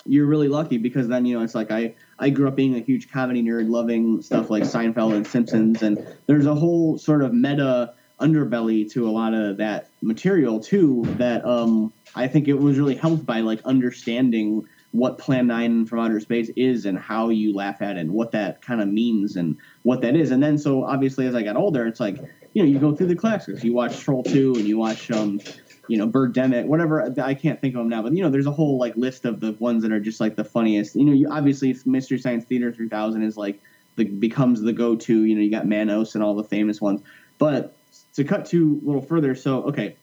[0.06, 2.80] you're really lucky because then you know it's like I I grew up being a
[2.80, 7.32] huge comedy nerd, loving stuff like Seinfeld and Simpsons, and there's a whole sort of
[7.32, 11.04] meta underbelly to a lot of that material too.
[11.18, 15.98] That um, I think it was really helped by like understanding what Plan Nine from
[15.98, 19.34] Outer Space is and how you laugh at it and what that kind of means
[19.34, 20.30] and what that is.
[20.30, 22.18] And then so obviously as I got older, it's like
[22.52, 23.64] you know you go through the classics.
[23.64, 25.40] You watch Troll Two and you watch um,
[25.88, 27.12] you know, Birdemic, whatever.
[27.20, 29.40] I can't think of them now, but you know, there's a whole like list of
[29.40, 30.96] the ones that are just like the funniest.
[30.96, 33.60] You know, you obviously Mystery Science Theater 3000 is like
[33.96, 35.24] the becomes the go-to.
[35.24, 37.02] You know, you got Manos and all the famous ones.
[37.38, 37.76] But
[38.14, 39.96] to cut to a little further, so okay,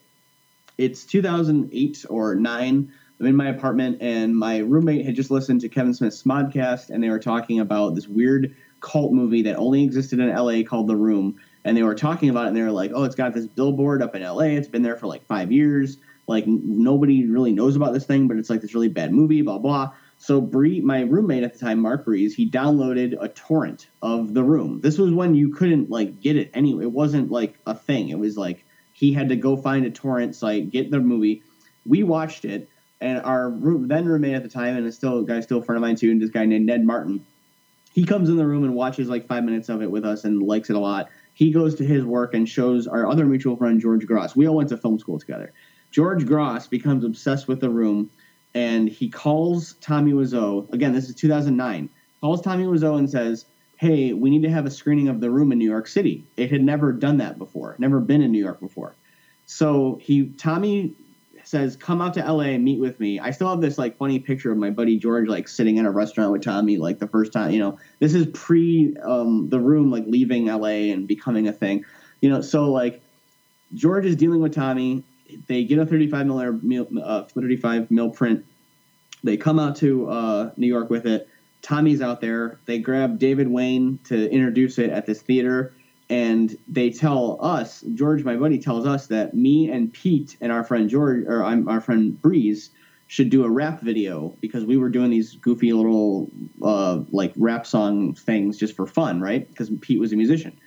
[0.78, 2.92] it's 2008 or nine.
[3.20, 7.04] I'm in my apartment, and my roommate had just listened to Kevin Smith's Smodcast, and
[7.04, 10.96] they were talking about this weird cult movie that only existed in LA called The
[10.96, 13.46] Room and they were talking about it and they were like, oh, it's got this
[13.46, 14.42] billboard up in LA.
[14.42, 15.98] It's been there for like five years.
[16.28, 19.58] Like nobody really knows about this thing, but it's like this really bad movie, blah,
[19.58, 19.92] blah.
[20.18, 24.44] So Bree, my roommate at the time, Mark Breeze, he downloaded a torrent of the
[24.44, 24.80] room.
[24.82, 26.84] This was when you couldn't like get it anyway.
[26.84, 28.10] It wasn't like a thing.
[28.10, 31.42] It was like he had to go find a torrent site, get the movie.
[31.86, 32.70] We watched it,
[33.02, 35.64] and our room, then roommate at the time, and it's still a guy, still a
[35.64, 37.26] friend of mine too, and this guy named Ned Martin.
[37.92, 40.42] He comes in the room and watches like five minutes of it with us and
[40.44, 41.10] likes it a lot
[41.42, 44.36] he goes to his work and shows our other mutual friend George Gross.
[44.36, 45.52] We all went to film school together.
[45.90, 48.12] George Gross becomes obsessed with the room,
[48.54, 50.72] and he calls Tommy Wiseau.
[50.72, 51.90] Again, this is 2009.
[52.22, 55.52] Calls Tommy Wiseau and says, "Hey, we need to have a screening of the room
[55.52, 57.76] in New York City." It had never done that before.
[57.80, 58.94] Never been in New York before.
[59.48, 60.94] So he Tommy
[61.52, 64.20] says, "Come out to LA and meet with me." I still have this like funny
[64.20, 67.34] picture of my buddy George like sitting in a restaurant with Tommy like the first
[67.34, 67.52] time.
[67.52, 71.84] You know, this is pre um, the room like leaving LA and becoming a thing.
[72.22, 73.04] You know, so like
[73.76, 75.04] George is dealing with Tommy.
[75.48, 78.46] They get a 35 mil, uh, 35 mil print.
[79.24, 81.28] They come out to uh, New York with it.
[81.62, 82.60] Tommy's out there.
[82.66, 85.74] They grab David Wain to introduce it at this theater
[86.12, 90.64] and they tell us george my buddy tells us that me and pete and our
[90.64, 92.70] friend george or our friend breeze
[93.12, 97.68] should do a rap video because we were doing these goofy little uh, like rap
[97.68, 99.50] song things just for fun right?
[99.50, 100.58] Because pete was a musician.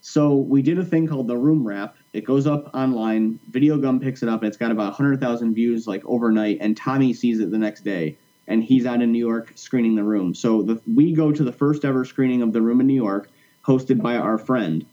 [0.00, 1.94] So we did a thing called the room rap.
[2.12, 3.38] It goes up online.
[3.52, 4.40] Videogum picks it up.
[4.40, 8.16] And it's got about 100000 views like overnight and tommy sees it the next day
[8.48, 10.34] and he's out in new york screening the room.
[10.34, 13.30] So the, we go to the first ever screening of the room in new york
[13.64, 14.84] hosted by our friend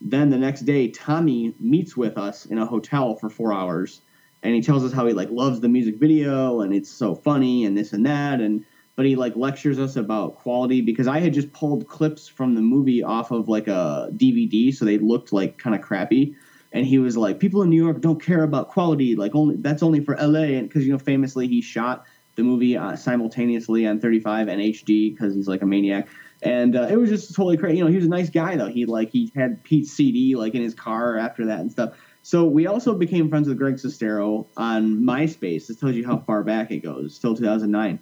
[0.00, 4.00] then the next day, Tommy meets with us in a hotel for four hours,
[4.42, 7.64] and he tells us how he like loves the music video and it's so funny
[7.66, 8.64] and this and that, and
[8.96, 12.62] but he like lectures us about quality because I had just pulled clips from the
[12.62, 16.34] movie off of like a DVD, so they looked like kind of crappy.
[16.72, 19.16] And he was like, "People in New York don't care about quality.
[19.16, 22.04] Like only that's only for LA." And because you know, famously, he shot
[22.36, 26.08] the movie uh, simultaneously on 35 and HD because he's like a maniac
[26.42, 27.78] and uh, it was just totally crazy.
[27.78, 28.68] You know, he was a nice guy though.
[28.68, 31.94] He like he had Pete's CD like in his car after that and stuff.
[32.22, 35.66] So we also became friends with Greg Sestero on MySpace.
[35.66, 37.14] This tells you how far back it goes.
[37.14, 37.98] Still 2009.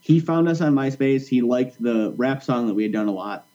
[0.00, 1.26] He found us on MySpace.
[1.26, 3.46] He liked the rap song that we had done a lot,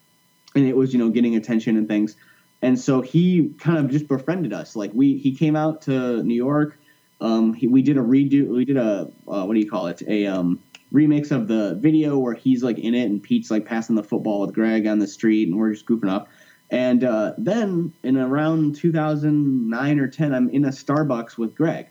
[0.54, 2.16] and it was you know getting attention and things.
[2.62, 4.76] And so he kind of just befriended us.
[4.76, 6.78] Like we, he came out to New York.
[7.20, 8.48] Um, he, we did a redo.
[8.48, 10.02] We did a uh, what do you call it?
[10.06, 10.60] A um,
[10.92, 14.40] remix of the video where he's like in it and Pete's like passing the football
[14.40, 16.28] with Greg on the street and we're just goofing up.
[16.72, 21.88] And uh, then in around 2009 or 10, I'm in a Starbucks with Greg,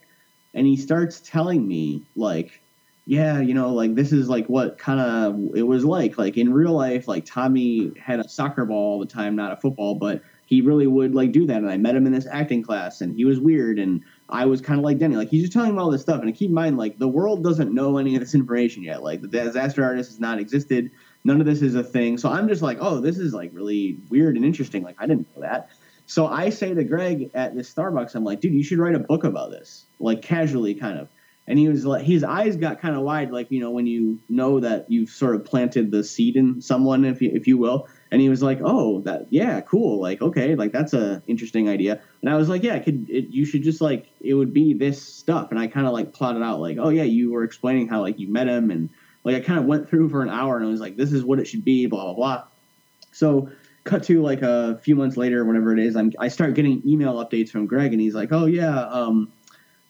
[0.56, 2.62] and he starts telling me like,
[3.06, 6.18] yeah, you know, like this is like what kind of it was like.
[6.18, 9.58] Like in real life, like Tommy had a soccer ball all the time, not a
[9.58, 11.58] football, but he really would like do that.
[11.58, 14.62] And I met him in this acting class, and he was weird, and I was
[14.62, 15.16] kind of like Denny.
[15.16, 17.44] Like he's just telling me all this stuff, and keep in mind, like the world
[17.44, 19.04] doesn't know any of this information yet.
[19.04, 20.92] Like the disaster artist has not existed.
[21.24, 22.18] None of this is a thing.
[22.18, 24.84] So I'm just like, oh, this is like really weird and interesting.
[24.84, 25.70] Like I didn't know that.
[26.06, 29.00] So I say to Greg at this Starbucks, I'm like, dude, you should write a
[29.00, 31.10] book about this, like casually, kind of.
[31.48, 34.20] and he was like his eyes got kind of wide like you know when you
[34.30, 37.88] know that you've sort of planted the seed in someone if you, if you will
[38.12, 42.02] and he was like oh that yeah cool like okay like that's a interesting idea
[42.22, 45.02] and i was like yeah could it, you should just like it would be this
[45.02, 48.02] stuff and i kind of like plotted out like oh yeah you were explaining how
[48.02, 48.90] like you met him and
[49.24, 51.24] like i kind of went through for an hour and i was like this is
[51.24, 52.44] what it should be blah blah blah
[53.12, 53.50] so
[53.84, 57.16] cut to like a few months later whenever it is I'm, i start getting email
[57.16, 59.32] updates from greg and he's like oh yeah um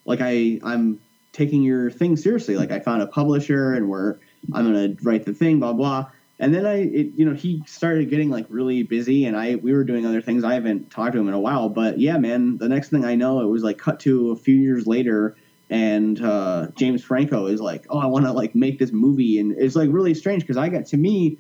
[0.06, 1.00] like i i'm
[1.32, 2.56] taking your thing seriously.
[2.56, 4.18] Like I found a publisher and we're
[4.54, 6.10] I'm gonna write the thing, blah blah.
[6.42, 9.74] And then I, it, you know, he started getting like really busy, and I we
[9.74, 10.44] were doing other things.
[10.44, 12.58] I haven't talked to him in a while, but yeah, man.
[12.58, 15.36] The next thing I know, it was like cut to a few years later,
[15.70, 19.56] and uh, James Franco is like, "Oh, I want to like make this movie," and
[19.56, 21.38] it's like really strange because I got to me,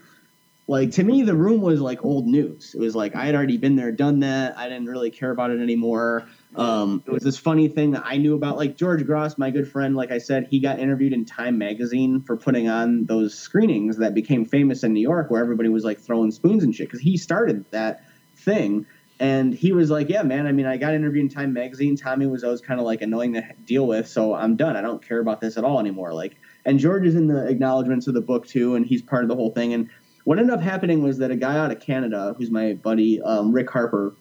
[0.67, 2.75] like to me, the room was like old news.
[2.75, 4.55] It was like I had already been there, done that.
[4.55, 6.27] I didn't really care about it anymore.
[6.55, 8.57] Um, it was this funny thing that I knew about.
[8.57, 12.21] Like George Gross, my good friend, like I said, he got interviewed in Time magazine
[12.21, 16.01] for putting on those screenings that became famous in New York, where everybody was like
[16.01, 16.87] throwing spoons and shit.
[16.87, 18.03] Because he started that
[18.35, 18.85] thing,
[19.19, 20.45] and he was like, "Yeah, man.
[20.45, 21.95] I mean, I got interviewed in Time magazine.
[21.95, 24.75] Tommy was always kind of like annoying to deal with, so I'm done.
[24.75, 26.35] I don't care about this at all anymore." Like,
[26.65, 29.35] and George is in the acknowledgments of the book too, and he's part of the
[29.35, 29.73] whole thing.
[29.73, 29.89] And
[30.25, 33.53] what ended up happening was that a guy out of Canada, who's my buddy um,
[33.53, 34.15] Rick Harper.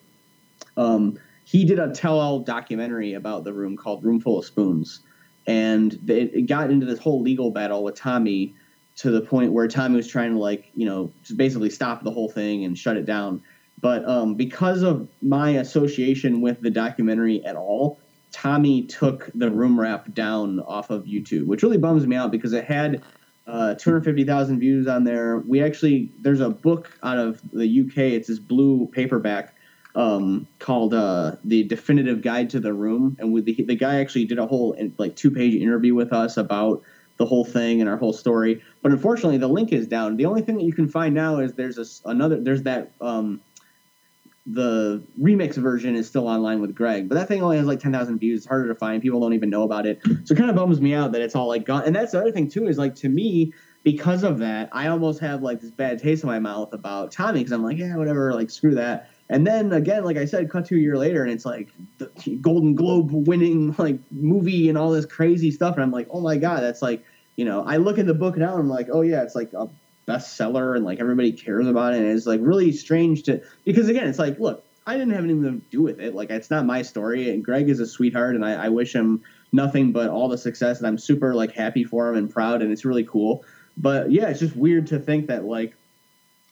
[0.76, 1.18] Um,
[1.50, 5.00] he did a tell-all documentary about the room called Room Full of Spoons,
[5.48, 8.54] and it, got into this whole legal battle with Tommy
[8.98, 12.30] to the point where Tommy was trying to like you know basically stop the whole
[12.30, 13.42] thing and shut it down.
[13.80, 17.98] But um, because of my association with the documentary at all,
[18.30, 22.52] Tommy took the room wrap down off of YouTube, which really bums me out because
[22.52, 23.02] it had
[23.48, 25.38] uh, 250,000 views on there.
[25.38, 27.98] We actually there's a book out of the UK.
[27.98, 29.56] It's this blue paperback
[29.94, 33.16] um, called uh, the definitive guide to the room.
[33.18, 36.82] And the, the guy actually did a whole like two page interview with us about
[37.16, 38.62] the whole thing and our whole story.
[38.82, 40.16] But unfortunately the link is down.
[40.16, 43.40] The only thing that you can find now is there's a, another there's that um,
[44.46, 47.08] the remix version is still online with greg.
[47.08, 48.40] But that thing only has like 10000 views.
[48.40, 49.02] It's harder to find.
[49.02, 50.00] People don't even know about it.
[50.24, 51.84] So it kind of bums me out that it's all like gone.
[51.84, 55.20] And that's the other thing too is like to me because of that i almost
[55.20, 58.32] have like this bad taste in my mouth about tommy because i'm like yeah whatever
[58.34, 61.30] like screw that and then again, like I said, cut to a year later, and
[61.30, 65.92] it's like the Golden Globe winning like movie and all this crazy stuff, and I'm
[65.92, 67.04] like, oh my god, that's like,
[67.36, 69.52] you know, I look at the book now, and I'm like, oh yeah, it's like
[69.52, 69.68] a
[70.08, 74.08] bestseller, and like everybody cares about it, and it's like really strange to because again,
[74.08, 76.82] it's like, look, I didn't have anything to do with it, like it's not my
[76.82, 80.38] story, and Greg is a sweetheart, and I, I wish him nothing but all the
[80.38, 83.44] success, and I'm super like happy for him and proud, and it's really cool.
[83.76, 85.76] But yeah, it's just weird to think that like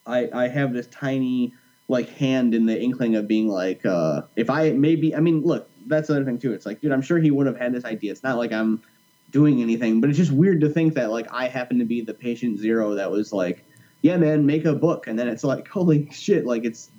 [0.06, 1.54] I I have this tiny
[1.88, 5.68] like hand in the inkling of being like, uh, if I maybe, I mean, look,
[5.86, 6.52] that's the other thing too.
[6.52, 8.12] It's like, dude, I'm sure he would have had this idea.
[8.12, 8.82] It's not like I'm
[9.30, 12.14] doing anything, but it's just weird to think that like I happen to be the
[12.14, 13.64] patient zero that was like,
[14.02, 16.90] yeah, man, make a book, and then it's like, holy shit, like it's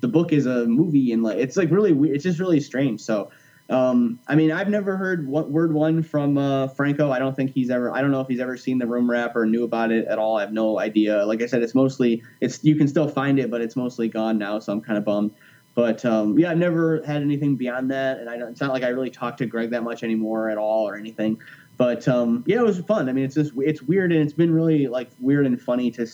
[0.00, 2.16] the book is a movie, and like it's like really weird.
[2.16, 3.00] It's just really strange.
[3.00, 3.30] So
[3.72, 7.10] um, I mean, I've never heard what, word one from uh, Franco.
[7.10, 7.90] I don't think he's ever.
[7.90, 10.18] I don't know if he's ever seen the room wrap or knew about it at
[10.18, 10.36] all.
[10.36, 11.24] I have no idea.
[11.24, 14.36] Like I said, it's mostly it's you can still find it, but it's mostly gone
[14.36, 14.58] now.
[14.58, 15.32] So I'm kind of bummed.
[15.74, 18.82] But um, yeah, I've never had anything beyond that, and I don't, it's not like
[18.82, 21.40] I really talk to Greg that much anymore at all or anything.
[21.78, 23.08] But um, yeah, it was fun.
[23.08, 26.06] I mean, it's just it's weird, and it's been really like weird and funny to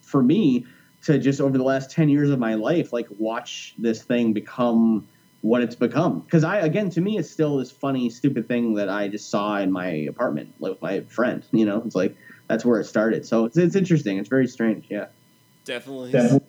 [0.00, 0.64] for me
[1.02, 5.06] to just over the last ten years of my life like watch this thing become
[5.42, 6.20] what it's become.
[6.20, 9.58] Because I, again, to me, it's still this funny, stupid thing that I just saw
[9.58, 11.44] in my apartment with my friend.
[11.52, 12.16] You know, it's like
[12.48, 13.26] that's where it started.
[13.26, 14.18] So it's, it's interesting.
[14.18, 14.86] It's very strange.
[14.88, 15.06] Yeah.
[15.64, 16.12] Definitely.
[16.12, 16.48] Definitely.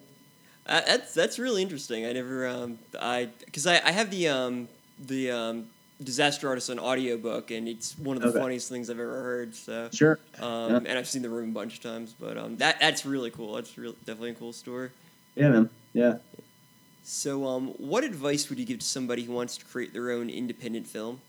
[0.66, 2.06] Uh, that's that's really interesting.
[2.06, 5.68] I never um I because I, I have the um the um
[6.02, 8.40] disaster artist on audiobook and it's one of the okay.
[8.40, 9.56] funniest things I've ever heard.
[9.56, 10.20] So sure.
[10.40, 10.78] Um, yeah.
[10.78, 13.56] and I've seen the room a bunch of times, but um that that's really cool.
[13.56, 14.90] That's really definitely a cool story.
[15.36, 15.70] Yeah, man.
[15.92, 16.16] Yeah.
[17.04, 20.30] So, um, what advice would you give to somebody who wants to create their own
[20.30, 21.20] independent film?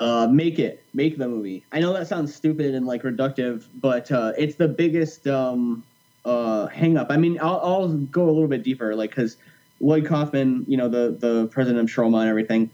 [0.00, 1.64] Uh, make it, make the movie.
[1.72, 5.82] I know that sounds stupid and like reductive, but uh, it's the biggest um,
[6.26, 7.06] uh, hang up.
[7.10, 9.38] I mean, I'll, I'll go a little bit deeper, like because
[9.80, 12.70] Lloyd Kaufman, you know, the the president of Troma and everything,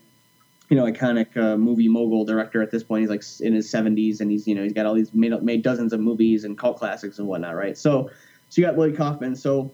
[0.70, 3.02] you know, iconic uh, movie mogul director at this point.
[3.02, 5.62] He's like in his seventies, and he's you know he's got all these made made
[5.62, 7.78] dozens of movies and cult classics and whatnot, right?
[7.78, 8.10] So,
[8.48, 9.36] so you got Lloyd Kaufman.
[9.36, 9.72] So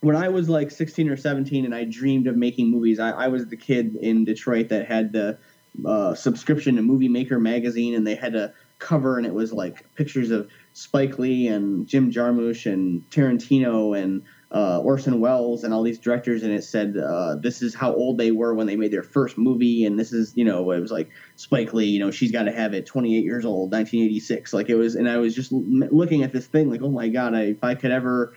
[0.00, 3.28] when I was like 16 or 17 and I dreamed of making movies, I, I
[3.28, 5.38] was the kid in Detroit that had the
[5.84, 9.92] uh, subscription to Movie Maker magazine, and they had a cover, and it was like
[9.94, 15.82] pictures of Spike Lee and Jim Jarmusch and Tarantino and uh, Orson Welles and all
[15.82, 18.92] these directors, and it said uh, this is how old they were when they made
[18.92, 22.10] their first movie, and this is you know it was like Spike Lee, you know
[22.10, 25.34] she's got to have it 28 years old, 1986, like it was, and I was
[25.34, 28.34] just looking at this thing like oh my god, I, if I could ever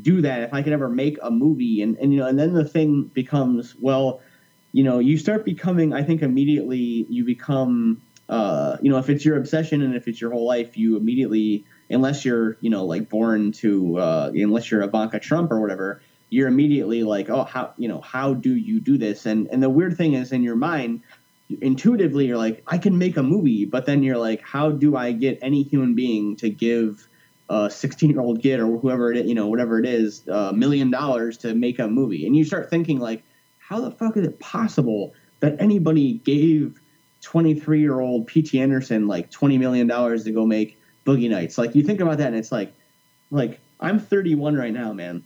[0.00, 2.54] do that, if I could ever make a movie, and and you know, and then
[2.54, 4.20] the thing becomes well,
[4.72, 9.24] you know, you start becoming, I think immediately you become, uh, you know, if it's
[9.24, 13.08] your obsession and if it's your whole life, you immediately unless you're you know like
[13.08, 17.88] born to uh, unless you're Ivanka Trump or whatever, you're immediately like, oh, how you
[17.88, 19.26] know how do you do this?
[19.26, 21.02] And and the weird thing is in your mind,
[21.60, 25.12] intuitively you're like, I can make a movie, but then you're like, how do I
[25.12, 27.06] get any human being to give
[27.52, 30.52] a 16 year old kid or whoever it is, you know whatever it is, a
[30.52, 32.26] million dollars to make a movie?
[32.26, 33.22] And you start thinking like,
[33.58, 36.80] how the fuck is it possible that anybody gave
[37.20, 38.58] 23 year old P.T.
[38.58, 41.58] Anderson like 20 million dollars to go make Boogie Nights.
[41.58, 42.72] Like you think about that, and it's like,
[43.30, 45.24] like I'm 31 right now, man.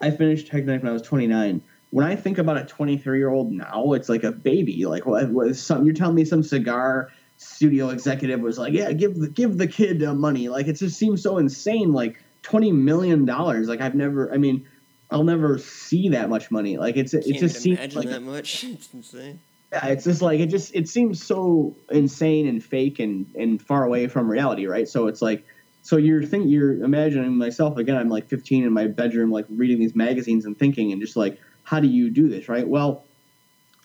[0.00, 1.62] I finished Hectic Knife when I was 29.
[1.90, 4.86] When I think about a 23 year old now, it's like a baby.
[4.86, 7.10] Like what, what some you're telling me some cigar
[7.40, 10.48] studio executive was like, yeah, give the give the kid uh, money.
[10.48, 11.92] Like it just seems so insane.
[11.92, 13.68] Like 20 million dollars.
[13.68, 14.32] Like I've never.
[14.32, 14.66] I mean,
[15.10, 16.76] I'll never see that much money.
[16.76, 18.64] Like it's it just seems like that much.
[18.64, 19.40] It's insane
[19.72, 23.84] yeah, it's just like it just it seems so insane and fake and and far
[23.84, 24.88] away from reality, right?
[24.88, 25.44] So it's like
[25.82, 27.96] so you're think you're imagining myself again.
[27.96, 31.40] I'm like 15 in my bedroom, like reading these magazines and thinking, and just like,
[31.62, 32.66] how do you do this, right?
[32.66, 33.04] Well,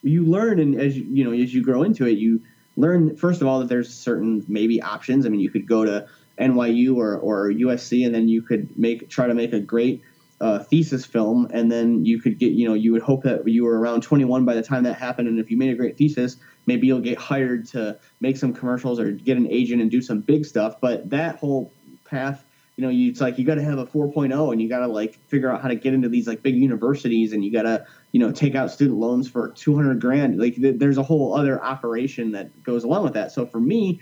[0.01, 2.41] you learn, and as you, you know, as you grow into it, you
[2.75, 5.25] learn first of all that there's certain maybe options.
[5.25, 6.07] I mean, you could go to
[6.39, 10.01] NYU or or USC, and then you could make try to make a great
[10.41, 13.63] uh, thesis film, and then you could get, you know, you would hope that you
[13.63, 16.37] were around 21 by the time that happened, and if you made a great thesis,
[16.65, 20.19] maybe you'll get hired to make some commercials or get an agent and do some
[20.19, 20.81] big stuff.
[20.81, 21.71] But that whole
[22.03, 22.43] path,
[22.75, 24.87] you know, you, it's like you got to have a 4.0, and you got to
[24.87, 27.85] like figure out how to get into these like big universities, and you got to,
[28.15, 30.39] you know, take out student loans for 200 grand.
[30.39, 33.33] Like th- there's a whole other operation that goes along with that.
[33.33, 33.99] So for me,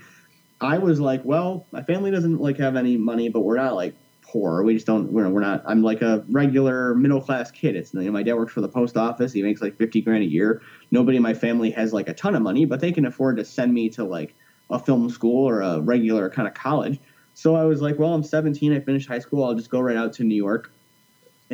[0.60, 3.96] I was like, well, my family doesn't like have any money, but we're not like
[4.22, 4.62] poor.
[4.62, 5.12] We just don't.
[5.12, 5.64] We're, we're not.
[5.66, 7.74] I'm like a regular middle class kid.
[7.74, 9.32] It's you know, my dad works for the post office.
[9.32, 10.62] He makes like fifty grand a year.
[10.92, 13.44] Nobody in my family has like a ton of money, but they can afford to
[13.44, 14.36] send me to like
[14.70, 17.00] a film school or a regular kind of college.
[17.34, 18.72] So I was like, well, I'm 17.
[18.72, 19.42] I finished high school.
[19.42, 20.70] I'll just go right out to New York,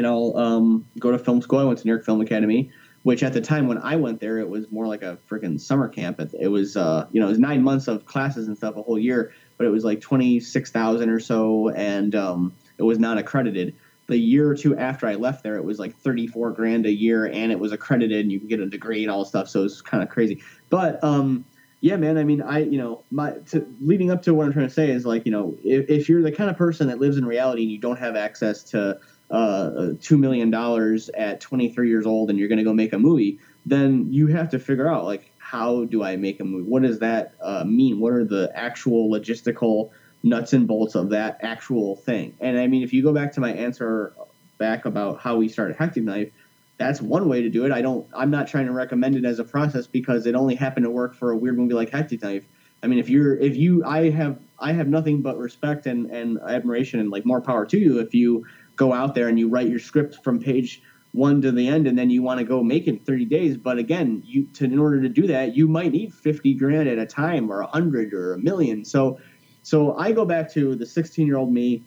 [0.01, 1.59] and I'll um, go to film school.
[1.59, 2.71] I went to New York Film Academy,
[3.03, 5.89] which at the time when I went there, it was more like a freaking summer
[5.89, 6.19] camp.
[6.41, 8.99] It, was, uh, you know, it was nine months of classes and stuff, a whole
[8.99, 13.19] year, but it was like twenty six thousand or so, and um, it was not
[13.19, 13.75] accredited.
[14.07, 17.27] The year or two after I left there, it was like 34 grand a year
[17.27, 19.49] and it was accredited and you can get a degree and all stuff.
[19.49, 20.43] So it's kind of crazy.
[20.69, 21.45] But, um,
[21.81, 22.19] yeah, man.
[22.19, 24.91] I mean, I, you know, my to, leading up to what I'm trying to say
[24.91, 27.63] is like, you know, if, if you're the kind of person that lives in reality
[27.63, 28.99] and you don't have access to
[29.31, 32.99] uh, two million dollars at 23 years old and you're going to go make a
[32.99, 36.69] movie, then you have to figure out like, how do I make a movie?
[36.69, 38.01] What does that uh, mean?
[38.01, 39.91] What are the actual logistical
[40.23, 42.37] nuts and bolts of that actual thing.
[42.41, 44.13] And I mean, if you go back to my answer
[44.59, 46.31] back about how we started Hectic Knife,
[46.77, 47.73] that's one way to do it.
[47.73, 48.07] I don't.
[48.15, 51.15] I'm not trying to recommend it as a process because it only happened to work
[51.15, 52.45] for a weird movie like Hectic Knife.
[52.83, 56.39] I mean, if you're, if you, I have, I have nothing but respect and, and
[56.41, 58.47] admiration and like more power to you if you
[58.81, 61.99] go out there and you write your script from page one to the end and
[61.99, 64.79] then you want to go make it in 30 days but again you to in
[64.79, 68.15] order to do that you might need 50 grand at a time or a 100
[68.15, 69.19] or a million so
[69.63, 71.83] so I go back to the 16 year old me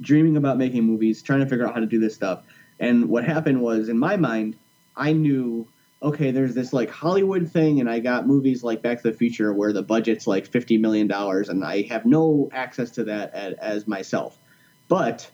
[0.00, 2.42] dreaming about making movies, trying to figure out how to do this stuff.
[2.78, 4.56] And what happened was, in my mind,
[4.96, 5.66] I knew,
[6.02, 9.52] okay, there's this like Hollywood thing, and I got movies like Back to the Future
[9.52, 14.38] where the budget's like $50 million, and I have no access to that as myself.
[14.88, 15.30] But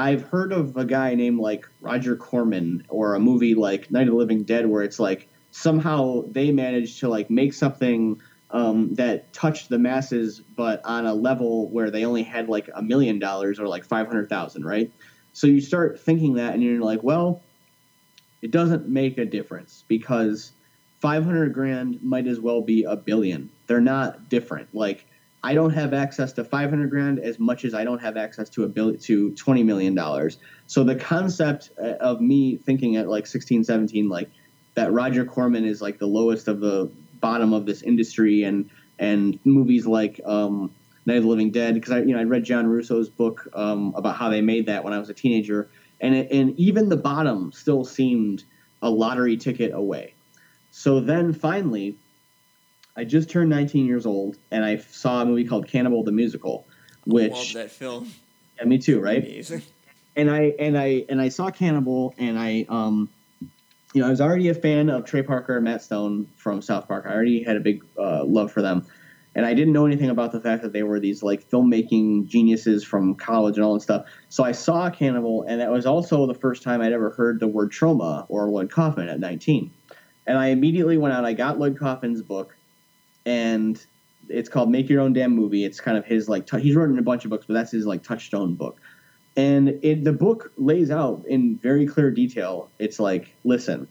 [0.00, 4.12] I've heard of a guy named like Roger Corman or a movie like Night of
[4.12, 8.18] the Living Dead where it's like somehow they managed to like make something
[8.50, 12.80] um, that touched the masses, but on a level where they only had like a
[12.80, 14.90] million dollars or like 500,000, right?
[15.34, 17.42] So you start thinking that and you're like, well,
[18.40, 20.52] it doesn't make a difference because
[21.00, 23.50] 500 grand might as well be a billion.
[23.66, 24.74] They're not different.
[24.74, 25.06] Like,
[25.42, 28.64] I don't have access to 500 grand as much as I don't have access to
[28.64, 30.38] a bill to 20 million dollars.
[30.66, 34.30] So the concept uh, of me thinking at like 16, 17, like
[34.74, 39.38] that Roger Corman is like the lowest of the bottom of this industry and and
[39.44, 40.70] movies like um,
[41.06, 43.94] Night of the Living Dead because I you know I read John Russo's book um,
[43.96, 45.70] about how they made that when I was a teenager
[46.00, 48.44] and it, and even the bottom still seemed
[48.82, 50.14] a lottery ticket away.
[50.70, 51.96] So then finally,
[53.00, 56.66] I just turned 19 years old and I saw a movie called Cannibal the Musical,
[57.06, 58.12] which I love that film.
[58.58, 59.24] Yeah, me too, right?
[59.24, 59.62] Amazing.
[60.16, 63.08] and I and I and I saw Cannibal, and I um,
[63.94, 66.88] you know, I was already a fan of Trey Parker and Matt Stone from South
[66.88, 67.06] Park.
[67.08, 68.84] I already had a big uh, love for them,
[69.34, 72.84] and I didn't know anything about the fact that they were these like filmmaking geniuses
[72.84, 74.04] from college and all that stuff.
[74.28, 77.48] So I saw Cannibal, and that was also the first time I'd ever heard the
[77.48, 79.72] word Troma or Lloyd Kaufman at 19.
[80.26, 81.24] And I immediately went out.
[81.24, 82.54] I got Lloyd Kaufman's book,
[83.30, 83.86] and
[84.28, 85.64] it's called Make Your Own Damn Movie.
[85.64, 87.86] It's kind of his like t- he's written a bunch of books, but that's his
[87.86, 88.80] like touchstone book.
[89.36, 92.68] And it, the book lays out in very clear detail.
[92.80, 93.86] It's like, listen,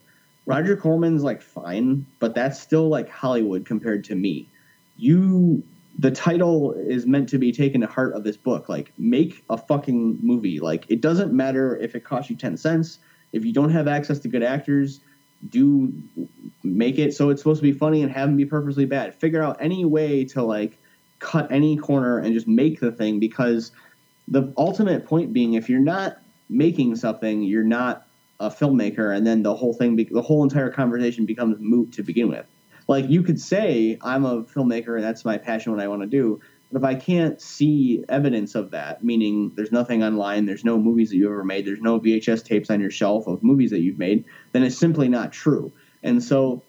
[0.46, 4.50] Roger Corman's like fine, but that's still like Hollywood compared to me.
[4.98, 5.64] You,
[5.98, 8.68] the title is meant to be taken to heart of this book.
[8.68, 10.60] Like, make a fucking movie.
[10.60, 13.00] Like, it doesn't matter if it costs you 10 cents.
[13.32, 15.00] If you don't have access to good actors,
[15.48, 15.94] do
[16.64, 19.16] make it so it's supposed to be funny and have them be purposely bad.
[19.16, 20.78] Figure out any way to like
[21.20, 23.72] cut any corner and just make the thing because
[24.28, 26.18] the ultimate point being if you're not
[26.50, 28.06] making something, you're not
[28.40, 32.30] a filmmaker, and then the whole thing, the whole entire conversation becomes moot to begin
[32.30, 32.46] with.
[32.88, 36.08] Like you could say, I'm a filmmaker and that's my passion, what I want to
[36.08, 36.42] do.
[36.72, 41.10] But if I can't see evidence of that, meaning there's nothing online, there's no movies
[41.10, 43.98] that you've ever made, there's no VHS tapes on your shelf of movies that you've
[43.98, 45.72] made, then it's simply not true.
[46.04, 46.62] And so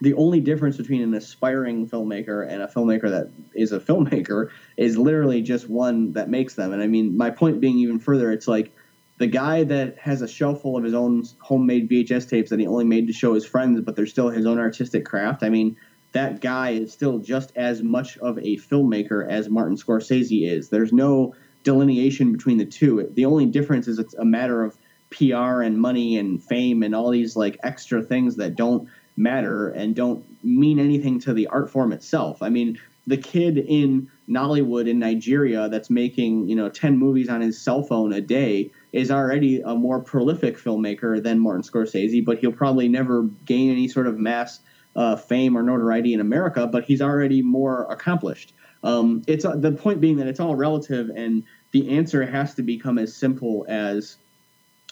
[0.00, 4.98] the only difference between an aspiring filmmaker and a filmmaker that is a filmmaker is
[4.98, 6.72] literally just one that makes them.
[6.72, 8.74] And I mean, my point being even further, it's like
[9.18, 12.66] the guy that has a shelf full of his own homemade VHS tapes that he
[12.66, 15.42] only made to show his friends, but they're still his own artistic craft.
[15.42, 15.76] I mean,
[16.12, 20.68] that guy is still just as much of a filmmaker as Martin Scorsese is.
[20.68, 23.08] There's no delineation between the two.
[23.14, 24.76] The only difference is it's a matter of
[25.10, 29.94] PR and money and fame and all these like extra things that don't matter and
[29.94, 32.42] don't mean anything to the art form itself.
[32.42, 37.40] I mean, the kid in Nollywood in Nigeria that's making, you know, 10 movies on
[37.40, 42.38] his cell phone a day is already a more prolific filmmaker than Martin Scorsese, but
[42.38, 44.60] he'll probably never gain any sort of mass
[44.96, 48.54] uh, fame or notoriety in America, but he's already more accomplished.
[48.82, 52.62] Um, it's uh, the point being that it's all relative, and the answer has to
[52.62, 54.16] become as simple as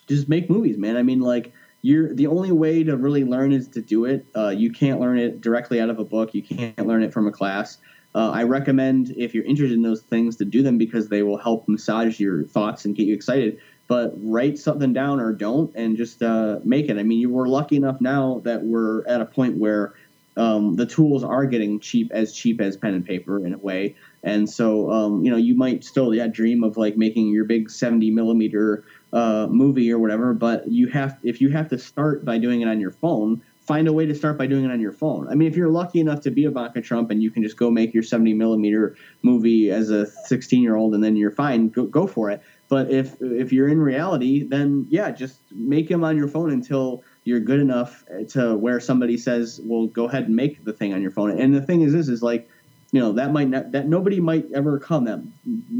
[0.06, 0.96] just make movies, man.
[0.96, 4.26] I mean, like you're the only way to really learn is to do it.
[4.36, 6.34] Uh, you can't learn it directly out of a book.
[6.34, 7.78] You can't learn it from a class.
[8.14, 11.36] Uh, I recommend if you're interested in those things to do them because they will
[11.36, 13.58] help massage your thoughts and get you excited.
[13.88, 16.98] But write something down or don't, and just uh, make it.
[16.98, 19.94] I mean, you were lucky enough now that we're at a point where
[20.38, 23.96] um, the tools are getting cheap, as cheap as pen and paper in a way.
[24.22, 27.70] And so, um, you know, you might still yeah dream of like making your big
[27.70, 32.38] 70 millimeter uh, movie or whatever, but you have if you have to start by
[32.38, 34.92] doing it on your phone, find a way to start by doing it on your
[34.92, 35.28] phone.
[35.28, 37.70] I mean, if you're lucky enough to be Ivanka Trump and you can just go
[37.70, 41.84] make your 70 millimeter movie as a 16 year old and then you're fine, go,
[41.84, 42.42] go for it.
[42.68, 47.02] But if if you're in reality, then yeah, just make them on your phone until
[47.24, 50.92] you're good enough eh, to where somebody says, "Well, go ahead and make the thing
[50.92, 52.48] on your phone." And the thing is, this is like,
[52.92, 55.20] you know, that might not, that nobody might ever come that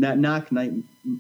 [0.01, 0.73] that knock night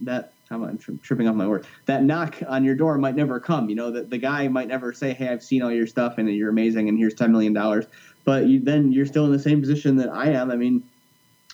[0.03, 1.67] that I'm tri- tripping off my word.
[1.85, 3.69] That knock on your door might never come.
[3.69, 6.31] You know, that the guy might never say, "Hey, I've seen all your stuff and
[6.31, 7.87] you're amazing, and here's ten million dollars."
[8.25, 10.51] But you, then you're still in the same position that I am.
[10.51, 10.85] I mean,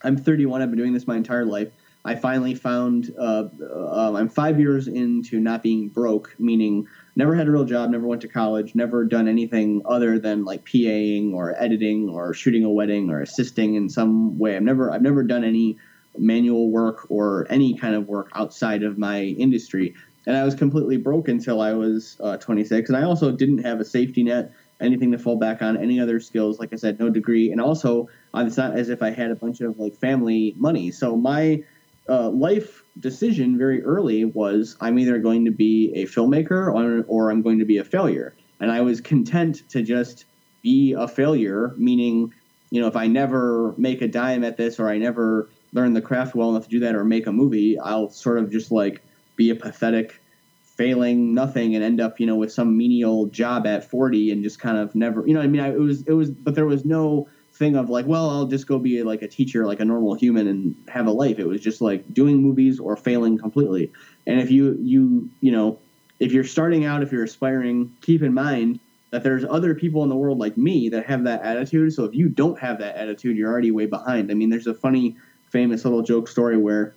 [0.04, 0.62] I'm 31.
[0.62, 1.68] I've been doing this my entire life.
[2.06, 6.86] I finally found uh, uh, I'm five years into not being broke, meaning
[7.16, 10.66] never had a real job, never went to college, never done anything other than like
[10.66, 14.54] PAing or editing or shooting a wedding or assisting in some way.
[14.54, 15.78] I've never I've never done any
[16.18, 19.94] manual work or any kind of work outside of my industry.
[20.26, 22.88] And I was completely broke until I was uh, 26.
[22.88, 26.18] And I also didn't have a safety net, anything to fall back on, any other
[26.20, 26.58] skills.
[26.58, 27.50] Like I said, no degree.
[27.50, 30.90] And also, it's not as if I had a bunch of like family money.
[30.90, 31.62] So my
[32.08, 37.30] uh, life decision very early was I'm either going to be a filmmaker or, or
[37.30, 38.34] I'm going to be a failure.
[38.60, 40.26] And I was content to just
[40.62, 42.32] be a failure, meaning,
[42.70, 46.00] you know, if I never make a dime at this or I never learn the
[46.00, 49.02] craft well enough to do that or make a movie, I'll sort of just like
[49.36, 50.20] be a pathetic,
[50.62, 54.60] failing nothing and end up, you know, with some menial job at 40 and just
[54.60, 56.84] kind of never, you know, I mean, I, it was, it was, but there was
[56.84, 60.14] no thing of like, well, I'll just go be like a teacher, like a normal
[60.14, 61.38] human and have a life.
[61.38, 63.92] It was just like doing movies or failing completely.
[64.26, 65.78] And if you, you, you know,
[66.18, 68.80] if you're starting out, if you're aspiring, keep in mind
[69.10, 71.92] that there's other people in the world like me that have that attitude.
[71.92, 74.30] So if you don't have that attitude, you're already way behind.
[74.30, 75.16] I mean, there's a funny,
[75.50, 76.94] famous little joke story where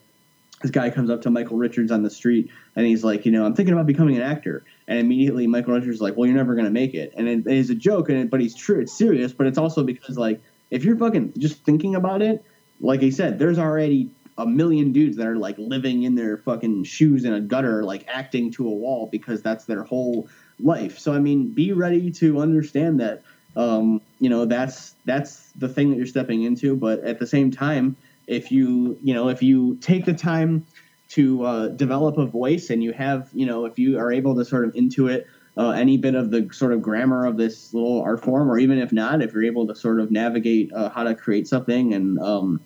[0.61, 3.45] this guy comes up to Michael Richards on the street and he's like, you know,
[3.45, 4.63] I'm thinking about becoming an actor.
[4.87, 7.13] And immediately Michael Richards is like, well, you're never going to make it.
[7.15, 8.79] And it's a joke, and it, but he's true.
[8.79, 10.41] It's serious, but it's also because like
[10.71, 12.43] if you're fucking just thinking about it,
[12.79, 16.83] like I said, there's already a million dudes that are like living in their fucking
[16.83, 20.27] shoes in a gutter, like acting to a wall because that's their whole
[20.59, 20.99] life.
[20.99, 23.23] So I mean, be ready to understand that
[23.55, 26.75] um, you know that's that's the thing that you're stepping into.
[26.75, 27.95] But at the same time,
[28.27, 30.65] if you you know if you take the time
[31.09, 34.45] to uh, develop a voice and you have you know if you are able to
[34.45, 35.25] sort of intuit
[35.57, 38.77] uh, any bit of the sort of grammar of this little art form, or even
[38.77, 42.19] if not, if you're able to sort of navigate uh, how to create something and
[42.19, 42.61] um,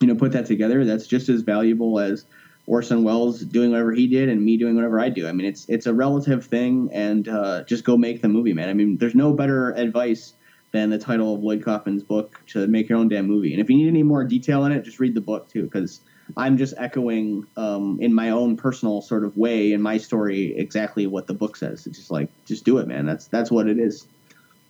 [0.00, 2.24] you know put that together, that's just as valuable as
[2.66, 5.26] Orson Welles doing whatever he did and me doing whatever I do.
[5.26, 8.68] I mean, it's it's a relative thing, and uh, just go make the movie, man.
[8.68, 10.34] I mean, there's no better advice
[10.72, 13.52] than the title of Lloyd Kaufman's book to make your own damn movie.
[13.52, 16.00] And if you need any more detail in it, just read the book too, because
[16.36, 21.06] I'm just echoing um, in my own personal sort of way in my story exactly
[21.06, 21.86] what the book says.
[21.86, 23.06] It's just like just do it, man.
[23.06, 24.06] That's that's what it is.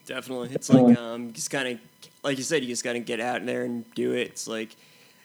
[0.07, 1.79] Definitely, it's like um, just kind of
[2.23, 4.29] like you said, you just got to get out there and do it.
[4.29, 4.77] It's like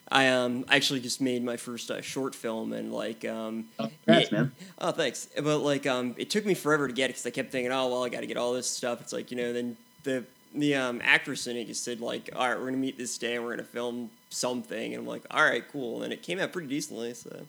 [0.10, 4.28] I um actually just made my first uh, short film and like um oh, congrats,
[4.28, 4.52] it, man.
[4.78, 7.52] oh thanks but like um it took me forever to get it because I kept
[7.52, 9.78] thinking oh well I got to get all this stuff it's like you know then
[10.04, 10.24] the
[10.56, 13.36] the um actress in it just said like all right we're gonna meet this day
[13.36, 16.52] and we're gonna film something and I'm like all right cool and it came out
[16.52, 17.46] pretty decently so.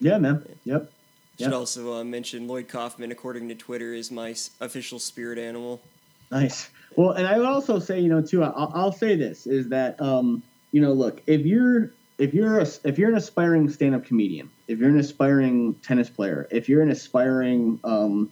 [0.00, 0.44] Yeah man.
[0.64, 0.74] Yeah.
[0.74, 0.92] yep.
[1.38, 1.54] Should yep.
[1.54, 5.80] also uh, mention Lloyd Kaufman according to Twitter is my official spirit animal.
[6.30, 6.70] Nice.
[6.96, 10.00] Well and I would also say you know too I'll, I'll say this is that
[10.00, 10.42] um
[10.72, 14.78] you know, look, if you're if you're a, if you're an aspiring stand-up comedian, if
[14.78, 18.30] you're an aspiring tennis player, if you're an aspiring um,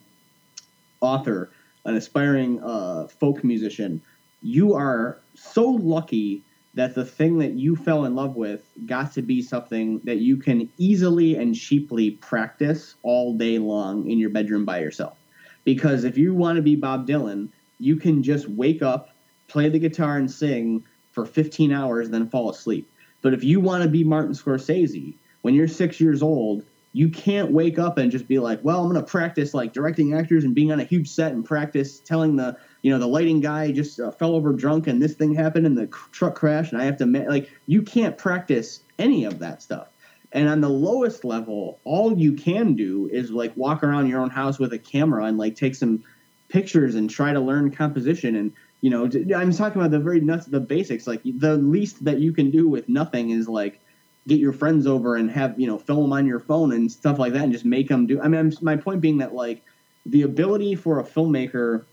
[1.00, 1.50] author,
[1.84, 4.02] an aspiring uh, folk musician,
[4.43, 6.43] you are so lucky
[6.74, 10.36] that the thing that you fell in love with got to be something that you
[10.36, 15.18] can easily and cheaply practice all day long in your bedroom by yourself.
[15.64, 19.11] Because if you want to be Bob Dylan, you can just wake up,
[19.49, 22.88] play the guitar, and sing for 15 hours, then fall asleep.
[23.22, 27.53] But if you want to be Martin Scorsese, when you're six years old, you can't
[27.53, 30.55] wake up and just be like, well, I'm going to practice like directing actors and
[30.55, 34.00] being on a huge set and practice telling the, you know, the lighting guy just
[34.00, 36.96] uh, fell over drunk and this thing happened and the truck crashed and I have
[36.98, 37.28] to, ma-.
[37.28, 39.88] like, you can't practice any of that stuff.
[40.32, 44.30] And on the lowest level, all you can do is like walk around your own
[44.30, 46.04] house with a camera and like take some
[46.48, 49.04] pictures and try to learn composition and you know,
[49.36, 51.06] I'm talking about the very nuts, the basics.
[51.06, 53.80] Like the least that you can do with nothing is like
[54.26, 57.32] get your friends over and have you know film on your phone and stuff like
[57.34, 58.20] that, and just make them do.
[58.20, 59.62] I mean, I'm, my point being that like
[60.06, 61.84] the ability for a filmmaker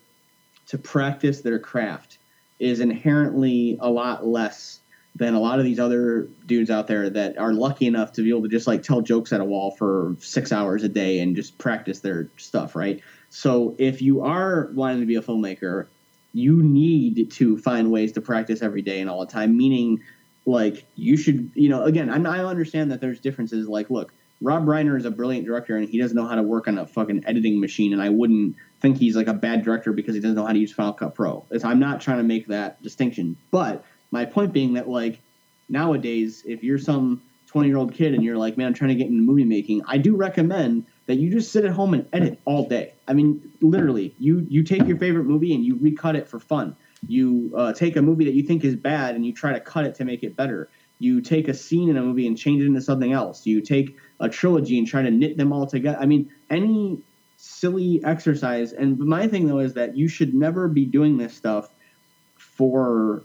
[0.67, 2.17] to practice their craft
[2.59, 4.79] is inherently a lot less
[5.15, 8.29] than a lot of these other dudes out there that are lucky enough to be
[8.29, 11.35] able to just like tell jokes at a wall for six hours a day and
[11.35, 13.01] just practice their stuff, right?
[13.29, 15.87] So if you are wanting to be a filmmaker
[16.37, 19.57] you need to find ways to practice every day and all the time.
[19.57, 20.03] Meaning,
[20.45, 23.67] like you should, you know, again, I, I understand that there's differences.
[23.67, 26.67] Like, look, Rob Reiner is a brilliant director and he doesn't know how to work
[26.67, 30.15] on a fucking editing machine, and I wouldn't think he's like a bad director because
[30.15, 31.45] he doesn't know how to use Final Cut Pro.
[31.51, 35.19] It's, I'm not trying to make that distinction, but my point being that like
[35.69, 38.95] nowadays, if you're some 20 year old kid and you're like, man, I'm trying to
[38.95, 42.39] get into movie making, I do recommend that you just sit at home and edit
[42.45, 42.93] all day.
[43.07, 46.75] I mean, literally, you you take your favorite movie and you recut it for fun.
[47.07, 49.85] You uh, take a movie that you think is bad and you try to cut
[49.85, 50.69] it to make it better.
[50.99, 53.45] You take a scene in a movie and change it into something else.
[53.45, 55.97] You take a trilogy and try to knit them all together.
[55.99, 57.01] I mean, any
[57.47, 58.73] silly exercise.
[58.73, 61.69] And my thing though is that you should never be doing this stuff
[62.35, 63.23] for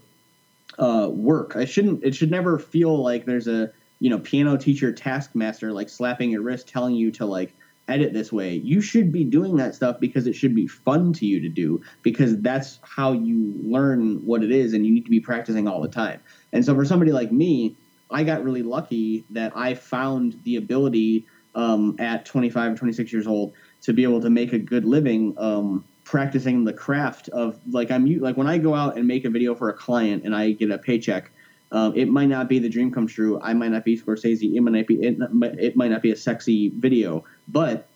[0.79, 1.55] uh, work.
[1.55, 2.03] I shouldn't.
[2.03, 6.41] It should never feel like there's a you know piano teacher taskmaster like slapping your
[6.41, 7.53] wrist telling you to like
[7.87, 8.55] edit this way.
[8.55, 11.81] You should be doing that stuff because it should be fun to you to do
[12.01, 15.81] because that's how you learn what it is and you need to be practicing all
[15.81, 16.21] the time.
[16.53, 17.75] And so for somebody like me,
[18.09, 23.53] I got really lucky that I found the ability um, at 25, 26 years old
[23.81, 28.05] to be able to make a good living um, practicing the craft of like I'm
[28.19, 30.71] like when I go out and make a video for a client and I get
[30.71, 31.31] a paycheck.
[31.71, 33.39] Um, it might not be the dream come true.
[33.41, 34.55] I might not be Scorsese.
[34.55, 35.17] It might not be it,
[35.59, 37.89] it might not be a sexy video, but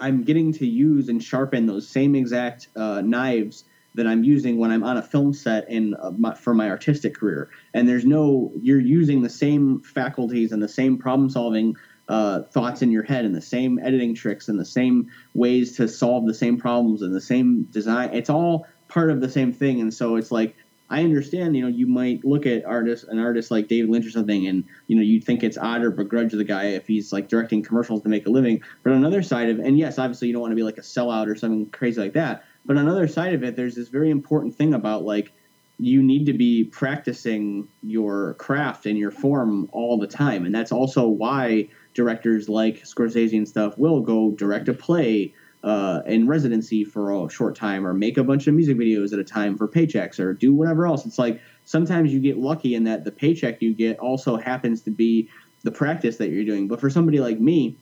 [0.00, 3.64] I'm getting to use and sharpen those same exact uh, knives
[3.94, 7.48] that I'm using when I'm on a film set in uh, for my artistic career.
[7.74, 11.76] And there's no you're using the same faculties and the same problem solving
[12.08, 15.86] uh, thoughts in your head and the same editing tricks and the same ways to
[15.86, 18.10] solve the same problems and the same design.
[18.12, 19.80] It's all part of the same thing.
[19.80, 20.56] And so it's like
[20.90, 24.10] I understand, you know, you might look at artists, an artist like David Lynch or
[24.10, 27.28] something, and you know, you'd think it's odd or begrudge the guy if he's like
[27.28, 28.62] directing commercials to make a living.
[28.82, 30.82] But on another side of, and yes, obviously you don't want to be like a
[30.82, 32.44] sellout or something crazy like that.
[32.64, 35.32] But on another side of it, there's this very important thing about like
[35.78, 40.44] you need to be practicing your craft and your form all the time.
[40.44, 45.34] And that's also why directors like Scorsese and stuff will go direct a play
[45.64, 49.18] uh, in residency for a short time or make a bunch of music videos at
[49.18, 51.04] a time for paychecks or do whatever else.
[51.04, 54.92] It's like sometimes you get lucky in that the paycheck you get also happens to
[54.92, 55.28] be
[55.64, 56.68] the practice that you're doing.
[56.68, 57.76] But for somebody like me,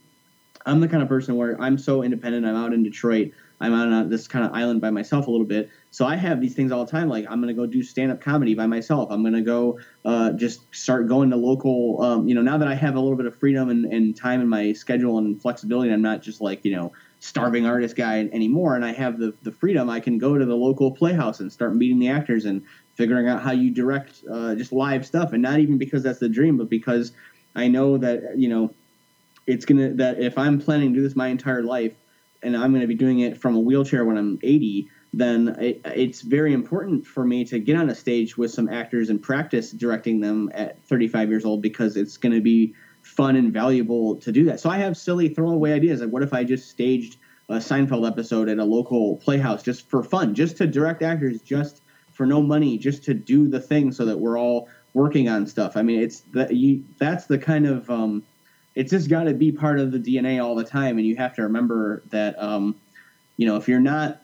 [0.65, 2.47] I'm the kind of person where I'm so independent.
[2.47, 3.33] I'm out in Detroit.
[3.61, 5.71] I'm on a, this kind of island by myself a little bit.
[5.91, 7.09] So I have these things all the time.
[7.09, 9.11] Like I'm going to go do stand up comedy by myself.
[9.11, 12.03] I'm going to go uh, just start going to local.
[12.03, 14.41] Um, you know, now that I have a little bit of freedom and, and time
[14.41, 18.77] in my schedule and flexibility, I'm not just like you know starving artist guy anymore.
[18.77, 19.89] And I have the the freedom.
[19.89, 22.63] I can go to the local playhouse and start meeting the actors and
[22.95, 25.33] figuring out how you direct uh, just live stuff.
[25.33, 27.13] And not even because that's the dream, but because
[27.55, 28.75] I know that you know
[29.47, 31.93] it's gonna that if I'm planning to do this my entire life
[32.43, 35.81] and I'm going to be doing it from a wheelchair when I'm 80 then it,
[35.85, 39.71] it's very important for me to get on a stage with some actors and practice
[39.71, 44.31] directing them at 35 years old because it's going to be fun and valuable to
[44.31, 44.61] do that.
[44.61, 46.01] So I have silly throwaway ideas.
[46.01, 47.19] Like, what if I just staged
[47.49, 51.83] a Seinfeld episode at a local playhouse just for fun, just to direct actors, just
[52.13, 55.77] for no money, just to do the thing so that we're all working on stuff.
[55.77, 58.25] I mean, it's that you, that's the kind of, um,
[58.77, 60.99] it's just got to be part of the DNA all the time.
[60.99, 62.77] And you have to remember that, um,
[63.39, 64.21] you know, if you're not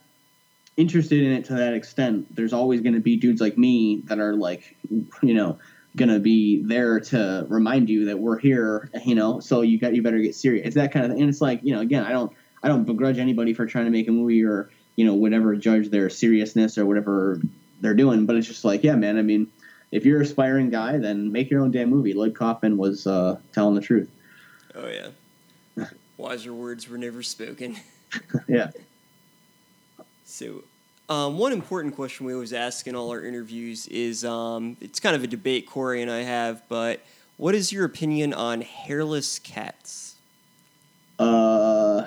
[0.77, 4.21] interested in it to that extent, there's always going to be dudes like me that
[4.21, 4.77] are like,
[5.23, 5.59] you know,
[5.97, 9.41] going to be there to remind you that we're here, you know.
[9.41, 10.67] So you got you better get serious.
[10.67, 11.23] It's that kind of thing.
[11.23, 12.33] And it's like, you know, again, I don't
[12.63, 15.89] I don't begrudge anybody for trying to make a movie or you know whatever judge
[15.89, 17.41] their seriousness or whatever
[17.81, 18.27] they're doing.
[18.27, 19.19] But it's just like, yeah, man.
[19.19, 19.49] I mean,
[19.91, 22.13] if you're an aspiring guy, then make your own damn movie.
[22.13, 24.11] Lloyd Kaufman was uh, telling the truth.
[24.75, 27.77] Oh yeah, wiser words were never spoken.
[28.49, 28.71] yeah.
[30.25, 30.65] So,
[31.09, 35.15] um, one important question we always ask in all our interviews is um, it's kind
[35.15, 37.01] of a debate Corey and I have, but
[37.37, 40.17] what is your opinion on hairless cats?
[41.19, 42.07] Uh,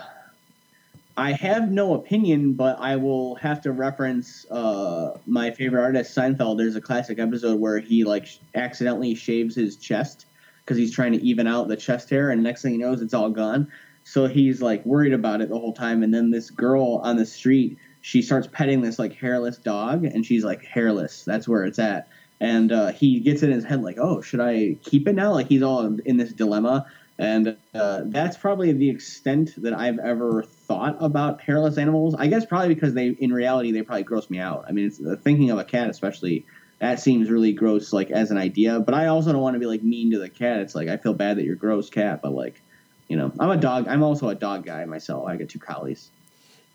[1.18, 6.57] I have no opinion, but I will have to reference uh, my favorite artist, Seinfeld.
[6.57, 10.26] There's a classic episode where he like accidentally shaves his chest
[10.66, 13.13] because he's trying to even out the chest hair, and next thing he knows, it's
[13.13, 13.72] all gone.
[14.03, 17.26] So he's like worried about it the whole time, and then this girl on the
[17.26, 21.24] street she starts petting this like hairless dog, and she's like hairless.
[21.24, 22.07] That's where it's at.
[22.39, 25.34] And uh, he gets it in his head like, oh, should I keep it now?
[25.34, 26.86] Like he's all in this dilemma.
[27.18, 32.13] And uh, that's probably the extent that I've ever thought about hairless animals.
[32.13, 34.66] I guess probably because they, in reality, they probably gross me out.
[34.68, 36.45] I mean, it's, uh, thinking of a cat, especially,
[36.80, 38.80] that seems really gross, like as an idea.
[38.80, 40.59] But I also don't want to be like mean to the cat.
[40.59, 42.21] It's like I feel bad that you're gross, cat.
[42.21, 42.61] But like,
[43.07, 43.88] you know, I'm a dog.
[43.88, 45.28] I'm also a dog guy myself.
[45.28, 46.09] I got two collies.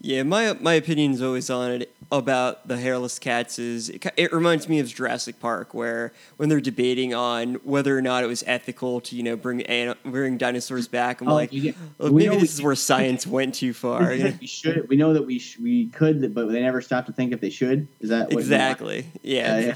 [0.02, 4.32] Yeah, my my opinion is always on it about the hairless cats is it, it,
[4.32, 8.42] reminds me of Jurassic Park, where when they're debating on whether or not it was
[8.46, 9.62] ethical to you know bring
[10.06, 13.74] bring dinosaurs back, I'm oh, like, get, well, maybe this is where science went too
[13.74, 14.08] far.
[14.08, 14.88] we should.
[14.88, 17.50] We know that we sh- we could, but they never stopped to think if they
[17.50, 17.86] should.
[18.00, 19.06] Is that exactly?
[19.22, 19.52] Yeah.
[19.52, 19.74] Uh, yeah.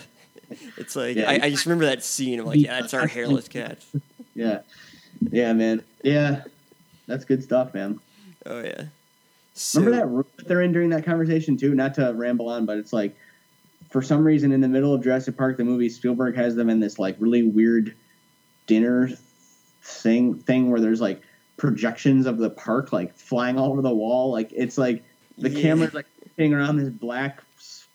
[0.76, 1.30] It's like yeah.
[1.30, 2.40] I, I, just remember that scene.
[2.40, 3.86] I'm like, yeah, that's our hairless cats.
[4.34, 4.60] yeah,
[5.30, 5.82] yeah, man.
[6.02, 6.42] Yeah,
[7.06, 8.00] that's good stuff, man.
[8.46, 8.84] Oh yeah.
[9.54, 11.74] So, Remember that room that they're in during that conversation too?
[11.74, 13.16] Not to ramble on, but it's like
[13.90, 16.80] for some reason in the middle of Jurassic Park, the movie Spielberg has them in
[16.80, 17.94] this like really weird
[18.66, 19.10] dinner
[19.82, 21.22] thing thing where there's like
[21.56, 24.32] projections of the park like flying all over the wall.
[24.32, 25.04] Like it's like
[25.38, 25.62] the yeah.
[25.62, 27.42] camera's like sitting around this black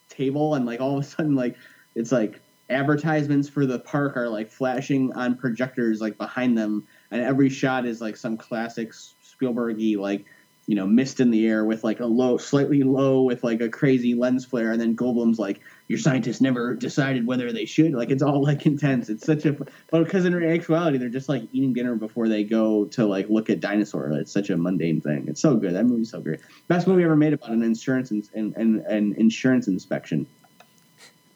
[0.08, 1.58] table and like all of a sudden like
[1.96, 7.22] it's like advertisements for the park are like flashing on projectors like behind them and
[7.22, 10.26] every shot is like some classic Spielbergy like
[10.70, 13.70] you know, mist in the air with like a low, slightly low with like a
[13.70, 17.94] crazy lens flare, and then Goldblum's like, your scientists never decided whether they should.
[17.94, 19.10] Like it's all like intense.
[19.10, 22.86] It's such a, but because in actuality they're just like eating dinner before they go
[22.86, 25.26] to like look at dinosaur It's such a mundane thing.
[25.28, 25.74] It's so good.
[25.74, 26.40] That movie's so great.
[26.68, 30.28] Best movie ever made about an insurance and and insurance inspection.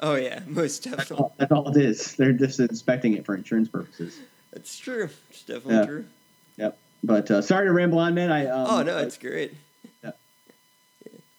[0.04, 1.06] Oh yeah, most definitely.
[1.08, 2.16] That's all, that's all, it is.
[2.16, 4.20] They're just inspecting it for insurance purposes.
[4.52, 5.10] That's true.
[5.30, 5.86] It's definitely yeah.
[5.86, 6.06] true.
[6.58, 6.78] Yep.
[7.06, 8.30] But uh, sorry to ramble on, man.
[8.30, 9.54] I um, oh no, it's great.
[10.04, 10.12] Yeah.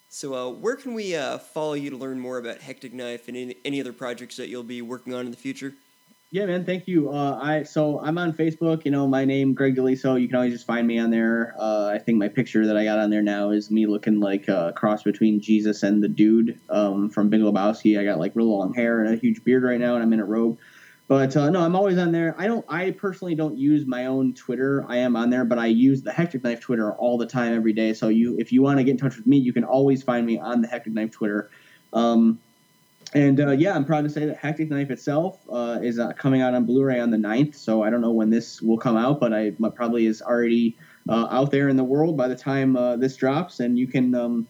[0.08, 3.36] So, uh, where can we uh, follow you to learn more about Hectic Knife and
[3.36, 5.74] any, any other projects that you'll be working on in the future?
[6.30, 6.64] Yeah, man.
[6.64, 7.10] Thank you.
[7.12, 8.84] Uh, I so I'm on Facebook.
[8.84, 10.20] You know, my name Greg Deliso.
[10.20, 11.54] You can always just find me on there.
[11.56, 14.48] Uh, I think my picture that I got on there now is me looking like
[14.48, 18.00] a cross between Jesus and the dude um, from Big Lebowski.
[18.00, 20.18] I got like real long hair and a huge beard right now, and I'm in
[20.18, 20.58] a robe.
[21.06, 22.34] But uh, no, I'm always on there.
[22.36, 22.64] I don't.
[22.68, 24.84] I personally don't use my own Twitter.
[24.88, 27.74] I am on there, but I use the Hectic Knife Twitter all the time, every
[27.74, 27.92] day.
[27.92, 30.26] So you, if you want to get in touch with me, you can always find
[30.26, 31.50] me on the Hectic Knife Twitter.
[31.92, 32.40] Um,
[33.14, 36.42] and uh, yeah, I'm proud to say that Hectic Knife itself uh, is uh, coming
[36.42, 37.54] out on Blu-ray on the 9th.
[37.54, 40.76] So I don't know when this will come out, but I probably is already
[41.08, 43.60] uh, out there in the world by the time uh, this drops.
[43.60, 44.48] And you can um,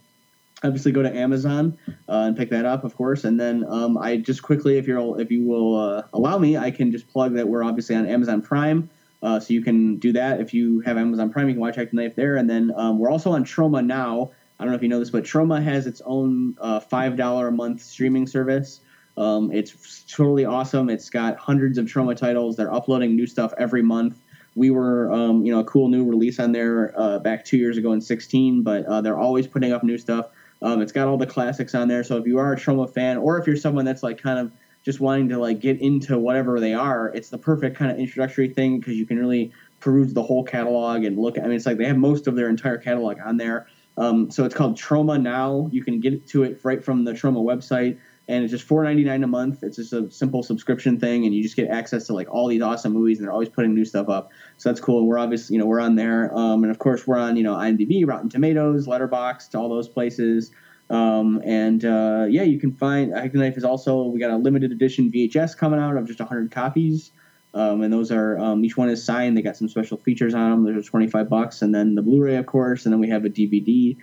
[0.62, 1.76] obviously go to Amazon
[2.08, 3.24] uh, and pick that up, of course.
[3.24, 6.90] And then um, I just quickly, if you're if you will allow me, I can
[6.90, 8.88] just plug that we're obviously on Amazon Prime.
[9.22, 11.48] so you can do that if you have Amazon Prime.
[11.48, 14.30] You can watch Hectic Knife there, and then um, we're also on Troma now.
[14.64, 17.48] I don't know if you know this, but Troma has its own uh, five dollar
[17.48, 18.80] a month streaming service.
[19.14, 20.88] Um, it's totally awesome.
[20.88, 22.56] It's got hundreds of Troma titles.
[22.56, 24.16] They're uploading new stuff every month.
[24.54, 27.76] We were, um, you know, a cool new release on there uh, back two years
[27.76, 30.30] ago in 16, but uh, they're always putting up new stuff.
[30.62, 32.02] Um, it's got all the classics on there.
[32.02, 34.50] So if you are a Troma fan, or if you're someone that's like kind of
[34.82, 38.48] just wanting to like get into whatever they are, it's the perfect kind of introductory
[38.48, 41.38] thing because you can really peruse the whole catalog and look.
[41.38, 43.66] I mean, it's like they have most of their entire catalog on there.
[43.96, 45.68] Um, so it's called Troma Now.
[45.72, 49.04] You can get to it right from the Troma website, and it's just four ninety
[49.04, 49.62] nine a month.
[49.62, 52.62] It's just a simple subscription thing, and you just get access to like all these
[52.62, 54.30] awesome movies, and they're always putting new stuff up.
[54.56, 55.06] So that's cool.
[55.06, 57.54] We're obviously you know we're on there, um, and of course we're on you know
[57.54, 60.50] IMDb, Rotten Tomatoes, Letterboxd, all those places.
[60.90, 64.72] Um, and uh, yeah, you can find Hectic Knife is also we got a limited
[64.72, 67.12] edition VHS coming out of just hundred copies.
[67.54, 69.36] Um, and those are um, each one is signed.
[69.36, 70.64] They got some special features on them.
[70.64, 73.96] There's 25 bucks, and then the Blu-ray, of course, and then we have a DVD.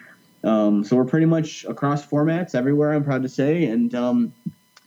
[0.44, 2.94] Um, so we're pretty much across formats everywhere.
[2.94, 4.34] I'm proud to say, and um,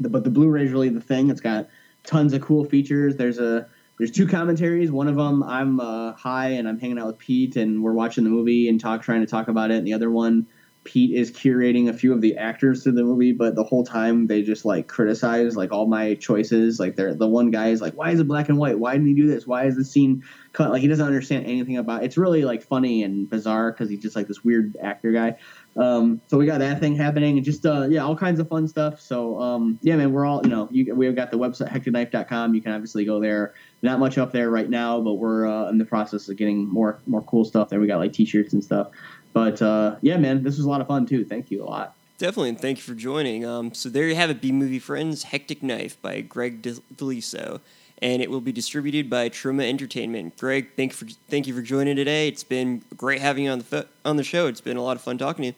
[0.01, 1.29] the, but the Blu-ray is really the thing.
[1.29, 1.69] It's got
[2.05, 3.17] tons of cool features.
[3.17, 4.91] There's a there's two commentaries.
[4.91, 8.25] One of them I'm uh, high and I'm hanging out with Pete, and we're watching
[8.25, 9.77] the movie and talk trying to talk about it.
[9.77, 10.47] And the other one
[10.85, 14.27] Pete is curating a few of the actors to the movie, but the whole time
[14.27, 16.79] they just like criticize like all my choices.
[16.79, 18.79] Like they're the one guy is like, why is it black and white?
[18.79, 19.47] Why didn't he do this?
[19.47, 20.23] Why is the scene
[20.53, 20.71] cut?
[20.71, 22.05] Like he doesn't understand anything about.
[22.05, 25.37] It's really like funny and bizarre because he's just like this weird actor guy.
[25.77, 28.69] Um, so we got that thing happening and just uh, yeah, all kinds of fun
[28.69, 29.01] stuff.
[29.01, 32.55] So um, yeah, man, we're all you know, you, we've got the website hecticknife.com.
[32.55, 33.55] You can obviously go there.
[33.81, 37.01] Not much up there right now, but we're uh, in the process of getting more
[37.07, 37.81] more cool stuff there.
[37.81, 38.89] We got like t-shirts and stuff.
[39.35, 41.27] But uh, yeah, man, this was a lot of fun too.
[41.27, 41.95] Thank you a lot.
[42.17, 43.45] Definitely, and thank you for joining.
[43.45, 47.61] Um, so there you have it, B Movie Friends, Hectic Knife by Greg Deliso,
[48.01, 50.39] and it will be distributed by Troma Entertainment.
[50.39, 52.29] Greg, thank you for thank you for joining today.
[52.29, 54.47] It's been great having you on the on the show.
[54.47, 55.55] It's been a lot of fun talking to you.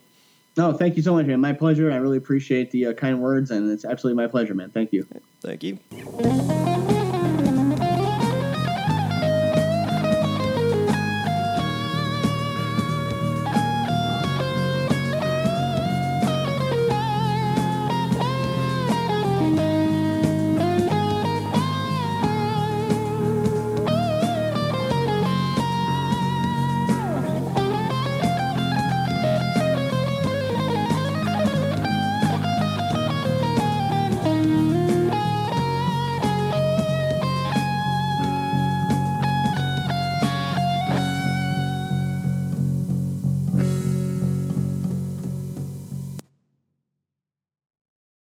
[0.57, 1.39] No, thank you so much, man.
[1.39, 1.93] My pleasure.
[1.93, 4.71] I really appreciate the uh, kind words, and it's absolutely my pleasure, man.
[4.71, 5.07] Thank you.
[5.43, 6.96] Thank you.